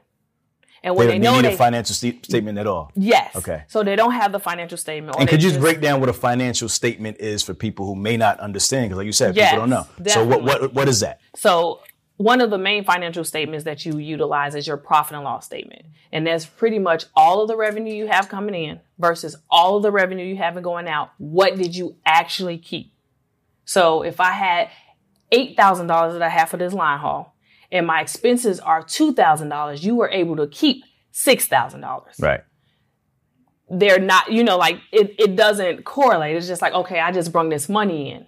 [0.86, 2.92] And when they, they know need they, a financial st- statement at all.
[2.96, 3.36] Yes.
[3.38, 3.64] Okay.
[3.68, 5.16] So they don't have the financial statement.
[5.18, 8.18] And could you just break down what a financial statement is for people who may
[8.18, 8.86] not understand?
[8.86, 9.88] Because, like you said, yes, people don't know.
[10.02, 10.12] Definitely.
[10.12, 11.22] So what what what is that?
[11.36, 11.80] So
[12.24, 15.86] one of the main financial statements that you utilize is your profit and loss statement.
[16.12, 19.84] And that's pretty much all of the revenue you have coming in versus all of
[19.84, 21.12] the revenue you have going out.
[21.18, 22.94] What did you actually keep?
[23.66, 24.70] So if I had
[25.34, 27.36] $8,000 that I have for this line haul
[27.72, 32.22] and my expenses are $2,000, you were able to keep $6,000.
[32.22, 32.42] Right.
[33.70, 36.38] They're not, you know, like it, it doesn't correlate.
[36.38, 38.28] It's just like, okay, I just brung this money in.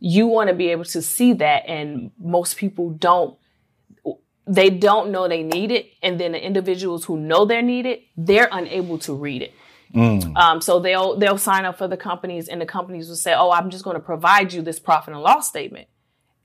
[0.00, 1.68] You want to be able to see that.
[1.68, 3.38] And most people don't,
[4.46, 5.90] they don't know they need it.
[6.02, 9.54] And then the individuals who know they need it, they're unable to read it.
[9.94, 10.36] Mm.
[10.36, 13.50] Um, so they'll they'll sign up for the companies, and the companies will say, "Oh,
[13.50, 15.88] I'm just going to provide you this profit and loss statement,"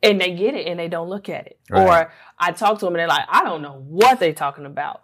[0.01, 1.59] and they get it and they don't look at it.
[1.69, 1.87] Right.
[1.87, 5.01] Or I talk to them and they're like, "I don't know what they're talking about."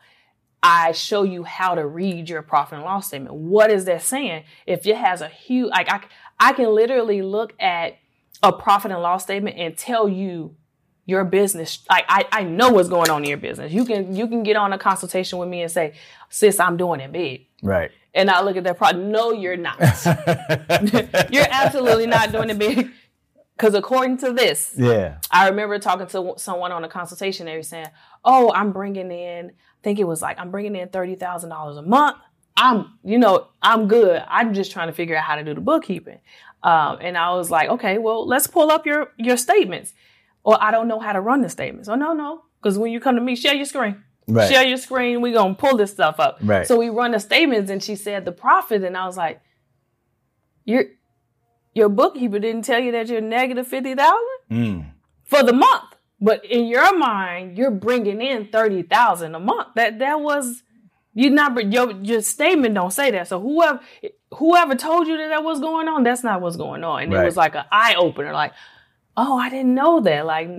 [0.63, 3.33] I show you how to read your profit and loss statement.
[3.33, 4.43] What is that saying?
[4.67, 6.01] If it has a huge, like I,
[6.39, 7.97] I can literally look at
[8.43, 10.55] a profit and loss statement and tell you
[11.05, 11.83] your business.
[11.89, 13.71] Like I, I know what's going on in your business.
[13.71, 15.93] You can, you can get on a consultation with me and say,
[16.29, 17.47] sis, I'm doing it big.
[17.61, 19.03] Right and I look at that product.
[19.03, 19.79] No, you're not.
[21.31, 22.89] you're absolutely not doing it big.
[23.55, 27.45] Because according to this, yeah, I remember talking to someone on a consultation.
[27.45, 27.87] They were saying,
[28.25, 29.49] "Oh, I'm bringing in.
[29.49, 32.17] I think it was like I'm bringing in thirty thousand dollars a month.
[32.57, 34.23] I'm, you know, I'm good.
[34.27, 36.19] I'm just trying to figure out how to do the bookkeeping."
[36.63, 39.93] Um, and I was like, "Okay, well, let's pull up your your statements."
[40.43, 41.87] Or I don't know how to run the statements.
[41.87, 44.03] Oh no, no, because when you come to me, share your screen.
[44.27, 44.49] Right.
[44.49, 45.21] Share your screen.
[45.21, 46.39] We're going to pull this stuff up.
[46.41, 46.65] Right.
[46.65, 48.83] So we run the statements and she said the profit.
[48.83, 49.41] And I was like,
[50.63, 50.85] your,
[51.73, 54.19] your bookkeeper didn't tell you that you're negative 50,000
[54.51, 54.91] mm.
[55.25, 55.95] for the month.
[56.19, 59.69] But in your mind, you're bringing in 30,000 a month.
[59.75, 60.61] That, that was,
[61.13, 63.27] you not, your, your statement don't say that.
[63.27, 63.81] So whoever,
[64.33, 67.03] whoever told you that that was going on, that's not what's going on.
[67.03, 67.21] And right.
[67.21, 68.33] it was like an eye opener.
[68.33, 68.53] Like,
[69.17, 70.25] oh, I didn't know that.
[70.25, 70.49] Like,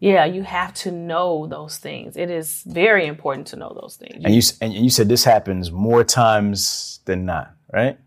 [0.00, 2.16] yeah, you have to know those things.
[2.16, 4.24] It is very important to know those things.
[4.24, 7.98] And you and you said this happens more times than not, right?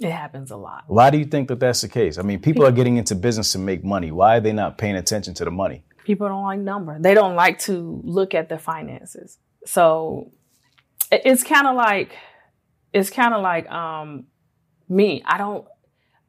[0.00, 0.84] It happens a lot.
[0.86, 2.18] Why do you think that that's the case?
[2.18, 4.10] I mean, people are getting into business to make money.
[4.10, 5.84] Why are they not paying attention to the money?
[6.04, 6.98] People don't like number.
[6.98, 9.38] They don't like to look at the finances.
[9.64, 10.32] So
[11.10, 12.12] it's kind of like
[12.94, 14.24] it's kind of like um
[14.88, 15.22] me.
[15.26, 15.66] I don't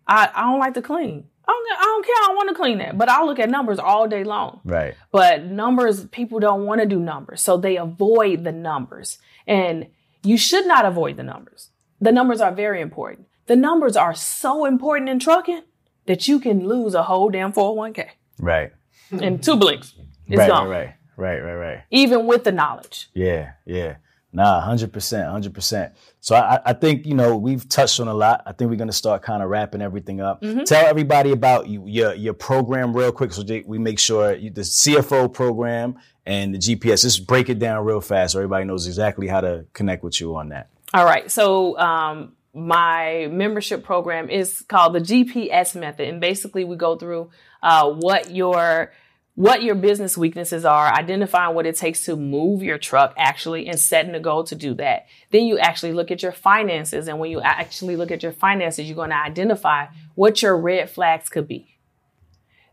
[0.07, 1.25] I, I don't like to clean.
[1.47, 2.15] I don't, I don't care.
[2.15, 4.61] I don't want to clean that, but I'll look at numbers all day long.
[4.65, 4.95] Right.
[5.11, 7.41] But numbers, people don't want to do numbers.
[7.41, 9.19] So they avoid the numbers.
[9.45, 9.87] And
[10.23, 11.69] you should not avoid the numbers.
[12.01, 13.27] The numbers are very important.
[13.45, 15.61] The numbers are so important in trucking
[16.07, 18.07] that you can lose a whole damn 401k
[18.39, 18.71] Right.
[19.11, 19.93] in two blinks.
[20.27, 20.67] It's right, gone.
[20.67, 20.95] right.
[21.17, 21.39] Right.
[21.41, 21.53] Right.
[21.55, 21.83] Right.
[21.91, 23.09] Even with the knowledge.
[23.13, 23.97] Yeah, yeah.
[24.35, 25.93] Nah, hundred percent, hundred percent.
[26.19, 28.43] So I, I think you know we've touched on a lot.
[28.45, 30.41] I think we're gonna start kind of wrapping everything up.
[30.65, 34.61] Tell everybody about you, your your program real quick, so we make sure you, the
[34.61, 37.03] CFO program and the GPS.
[37.03, 40.35] Just break it down real fast, so everybody knows exactly how to connect with you
[40.35, 40.69] on that.
[40.93, 41.31] All right.
[41.31, 47.29] So um, my membership program is called the GPS method, and basically we go through
[47.63, 48.91] uh, what your
[49.35, 53.79] what your business weaknesses are, identifying what it takes to move your truck actually, and
[53.79, 55.05] setting a goal to do that.
[55.31, 58.87] Then you actually look at your finances, and when you actually look at your finances,
[58.87, 61.77] you're going to identify what your red flags could be.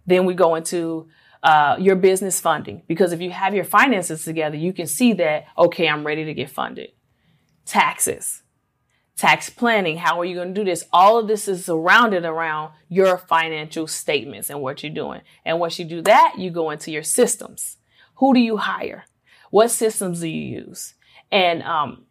[0.06, 1.08] Then we go into
[1.42, 5.46] uh, your business funding because if you have your finances together, you can see that
[5.58, 6.90] okay, I'm ready to get funded
[7.64, 8.41] taxes,
[9.22, 9.98] tax planning.
[9.98, 10.84] How are you going to do this?
[10.92, 15.20] All of this is surrounded around your financial statements and what you're doing.
[15.44, 17.76] And once you do that, you go into your systems.
[18.16, 19.04] Who do you hire?
[19.50, 20.94] What systems do you use?
[21.30, 22.06] And um,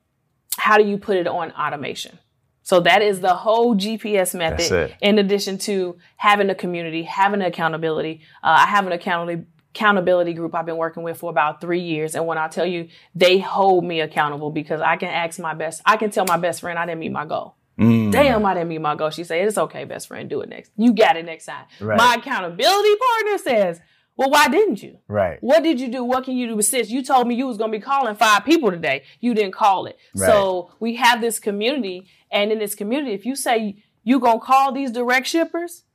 [0.56, 2.18] how do you put it on automation?
[2.64, 4.62] So that is the whole GPS method.
[5.02, 10.54] In addition to having a community, having accountability, uh, I have an accountability accountability group
[10.54, 12.16] I've been working with for about three years.
[12.16, 15.82] And when I tell you, they hold me accountable because I can ask my best,
[15.86, 17.56] I can tell my best friend I didn't meet my goal.
[17.80, 18.12] Mm.
[18.12, 19.10] Damn, I didn't meet my goal.
[19.10, 20.72] She said, It's okay, best friend, do it next.
[20.78, 21.66] You got it next time.
[21.80, 21.98] Right.
[21.98, 23.80] My accountability partner says,
[24.18, 25.00] Well, why didn't you?
[25.08, 25.38] Right.
[25.42, 26.04] What did you do?
[26.04, 26.62] What can you do?
[26.62, 29.54] Since you told me you was going to be calling five people today, you didn't
[29.54, 29.98] call it.
[30.16, 34.46] So we have this community, and in this community, if you say you going to
[34.46, 35.86] call these direct shippers,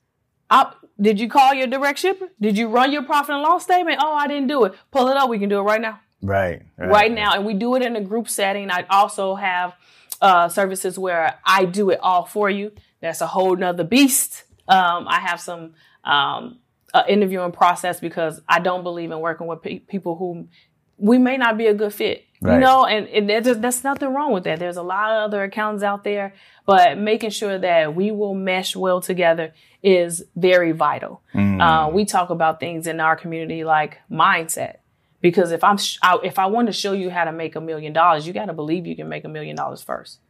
[0.50, 2.28] up, did you call your direct shipper?
[2.40, 3.98] Did you run your profit and loss statement?
[4.02, 4.74] Oh, I didn't do it.
[4.90, 5.28] Pull it up.
[5.28, 6.62] We can do it right now Right.
[6.78, 6.88] Right.
[6.90, 9.74] right now and we do it in a group setting i also have
[10.22, 12.72] uh, services where i do it all for you
[13.02, 15.74] that's a whole nother beast um, i have some
[16.04, 16.58] um,
[16.94, 20.48] uh, interviewing process because i don't believe in working with pe- people who
[20.96, 24.32] we may not be a good fit you know and, and there's, there's nothing wrong
[24.32, 26.34] with that there's a lot of other accountants out there
[26.66, 31.22] but making sure that we will mesh well together is very vital
[31.60, 34.76] uh, we talk about things in our community like mindset
[35.20, 37.60] because if I'm sh- I, if I want to show you how to make a
[37.60, 40.20] million dollars, you got to believe you can make a million dollars first.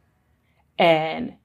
[0.79, 1.35] And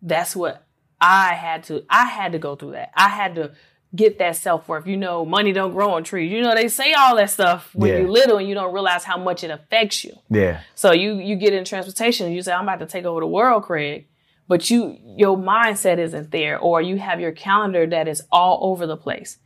[0.00, 0.66] that's what
[1.00, 2.90] I had to I had to go through that.
[2.94, 3.52] I had to
[3.94, 4.86] get that self-worth.
[4.86, 6.32] You know, money don't grow on trees.
[6.32, 7.98] You know, they say all that stuff when Yeah.
[7.98, 10.14] you're little and you don't realize how much it affects you.
[10.30, 10.60] Yeah.
[10.74, 13.26] So you you get in transportation and you say, I'm about to take over the
[13.26, 14.06] world, Craig.
[14.48, 18.86] But you your mindset isn't there, or you have your calendar that is all over
[18.86, 19.38] the place.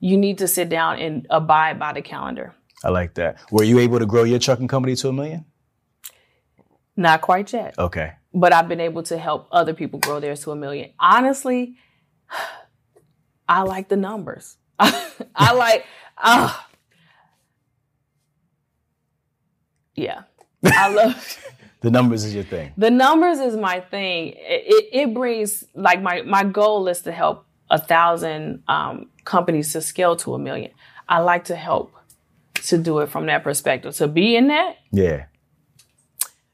[0.00, 2.54] You need to sit down and abide by the calendar.
[2.84, 3.38] I like that.
[3.50, 5.44] Were you able to grow your trucking company to a million?
[6.96, 8.12] Not quite yet, Okay.
[8.34, 10.90] but I've been able to help other people grow theirs to a million.
[11.00, 11.74] Honestly,
[13.48, 14.56] I like the numbers.
[14.78, 15.84] I like,
[16.18, 16.54] uh,
[19.94, 20.22] yeah,
[20.64, 21.38] I love.
[21.80, 22.72] The numbers is your thing.
[22.76, 24.28] The numbers is my thing.
[24.36, 29.72] It, it, it brings like my my goal is to help a thousand um, companies
[29.72, 30.72] to scale to a million.
[31.08, 31.92] I like to help
[32.64, 33.94] to do it from that perspective.
[33.96, 35.26] To be in that, Yeah.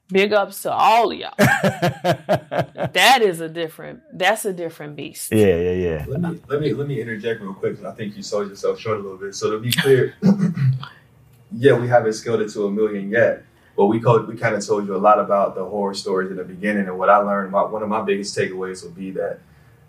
[0.09, 1.33] Big ups to all of y'all.
[1.37, 4.01] that is a different.
[4.13, 5.31] That's a different beast.
[5.31, 6.05] Yeah, yeah, yeah.
[6.07, 8.79] Let me let me let me interject real quick because I think you sold yourself
[8.79, 9.35] short a little bit.
[9.35, 10.15] So to be clear,
[11.51, 13.43] yeah, we haven't scaled it to a million yet,
[13.75, 16.37] but we called, we kind of told you a lot about the horror stories in
[16.37, 16.87] the beginning.
[16.87, 19.39] And what I learned, my, one of my biggest takeaways will be that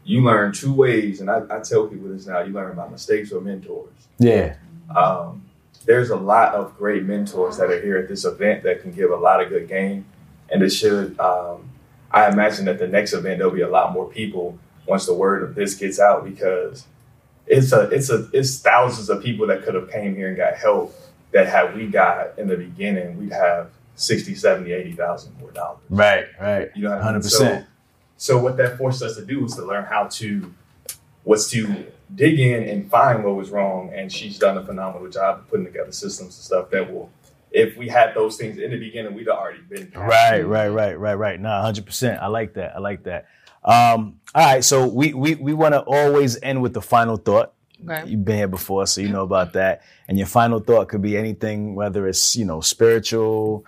[0.05, 3.33] you learn two ways, and I, I tell people this now: you learn by mistakes
[3.33, 3.91] or mentors.
[4.19, 4.57] Yeah.
[4.95, 5.46] Um,
[5.87, 9.11] there's a lot of great mentors that are here at this event that can give
[9.11, 10.05] a lot of good game,
[10.51, 11.19] and it should.
[11.19, 11.71] Um,
[12.11, 15.43] I imagine that the next event there'll be a lot more people once the word
[15.43, 16.87] of this gets out because
[17.47, 20.57] it's a it's a it's thousands of people that could have came here and got
[20.57, 20.95] help
[21.33, 26.27] that had we got in the beginning we'd have 60 70 80,000 more dollars Right,
[26.41, 26.71] right.
[26.75, 27.21] you know what I mean?
[27.21, 27.25] 100%.
[27.25, 27.65] So,
[28.17, 30.53] so what that forced us to do was to learn how to
[31.25, 33.91] was to dig in and find what was wrong.
[33.95, 37.11] And she's done a phenomenal job of putting together systems and stuff that will
[37.57, 40.69] if we had those things in the beginning, we'd have already been past Right, right,
[40.69, 41.41] right, right, right.
[41.41, 42.21] Nah, hundred percent.
[42.21, 42.77] I like that.
[42.77, 43.27] I like that.
[43.65, 47.53] Um, all right, so we we we want to always end with the final thought.
[47.83, 48.09] Okay.
[48.09, 49.83] You've been here before, so you know about that.
[50.09, 53.65] And your final thought could be anything, whether it's you know spiritual,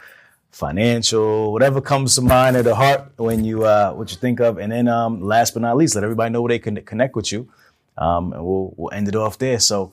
[0.50, 4.58] financial, whatever comes to mind at the heart when you uh, what you think of.
[4.58, 7.32] And then um, last but not least, let everybody know where they can connect with
[7.32, 7.48] you.
[7.98, 9.58] Um, and we'll we'll end it off there.
[9.58, 9.92] So,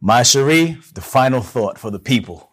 [0.00, 2.50] my Cherie, the final thought for the people.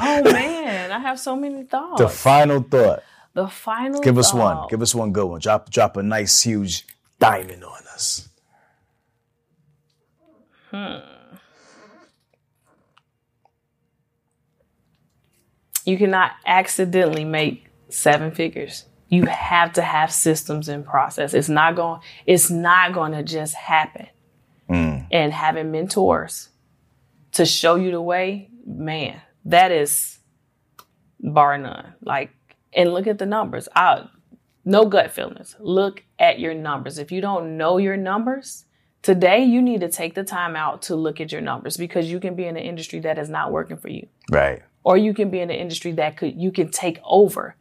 [0.00, 2.00] Oh man, I have so many thoughts.
[2.00, 3.02] the final thought.
[3.34, 4.00] The final.
[4.00, 4.68] Give us one.
[4.68, 5.40] Give us one good one.
[5.40, 6.86] Drop drop a nice huge
[7.18, 8.28] diamond on us.
[10.70, 10.98] Hmm.
[15.88, 18.84] you cannot accidentally make seven figures.
[19.08, 21.32] You have to have systems and process.
[21.34, 22.00] It's not going.
[22.26, 24.06] It's not going to just happen.
[24.68, 25.06] Mm.
[25.10, 26.50] And having mentors
[27.32, 30.18] to show you the way, man, that is
[31.20, 31.94] bar none.
[32.02, 32.30] Like,
[32.74, 33.68] and look at the numbers.
[33.74, 34.06] I,
[34.64, 35.56] no gut feelings.
[35.58, 36.98] Look at your numbers.
[36.98, 38.66] If you don't know your numbers,
[39.00, 42.20] today you need to take the time out to look at your numbers because you
[42.20, 44.62] can be in an industry that is not working for you Right.
[44.84, 47.56] or you can be in an industry that could you can take over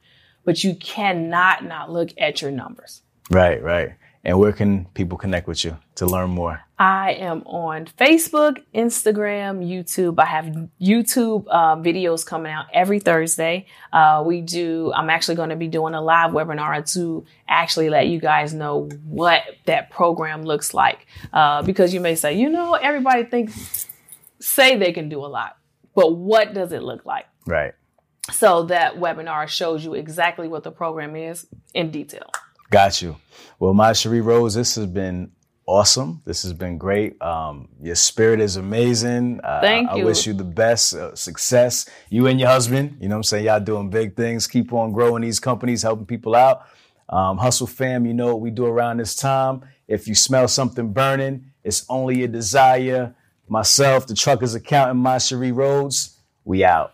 [0.47, 3.89] but you cannot not look at your numbers Right, right.
[4.23, 6.61] And where can people connect with you to learn more?
[6.79, 10.45] i am on facebook instagram youtube i have
[10.79, 15.67] youtube uh, videos coming out every thursday uh, we do i'm actually going to be
[15.67, 21.07] doing a live webinar to actually let you guys know what that program looks like
[21.33, 23.87] uh, because you may say you know everybody thinks
[24.39, 25.57] say they can do a lot
[25.95, 27.73] but what does it look like Right.
[28.31, 32.29] So that webinar shows you exactly what the program is in detail.
[32.69, 33.15] Got you.
[33.59, 35.31] Well, my Cherie Rose, this has been
[35.65, 36.21] awesome.
[36.25, 37.21] This has been great.
[37.21, 39.39] Um, your spirit is amazing.
[39.43, 40.01] Uh, Thank I, you.
[40.03, 41.89] I wish you the best uh, success.
[42.09, 43.45] You and your husband, you know what I'm saying?
[43.45, 44.47] Y'all doing big things.
[44.47, 46.63] Keep on growing these companies, helping people out.
[47.09, 49.61] Um, Hustle fam, you know what we do around this time.
[49.87, 53.15] If you smell something burning, it's only a desire.
[53.47, 56.93] Myself, the trucker's accountant, my Cherie Rhodes, we out.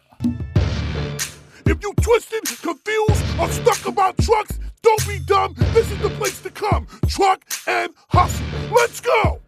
[1.65, 5.55] If you twisted, confused, or stuck about trucks, don't be dumb.
[5.73, 6.87] This is the place to come.
[7.07, 8.45] Truck and hustle.
[8.71, 9.42] Let's go.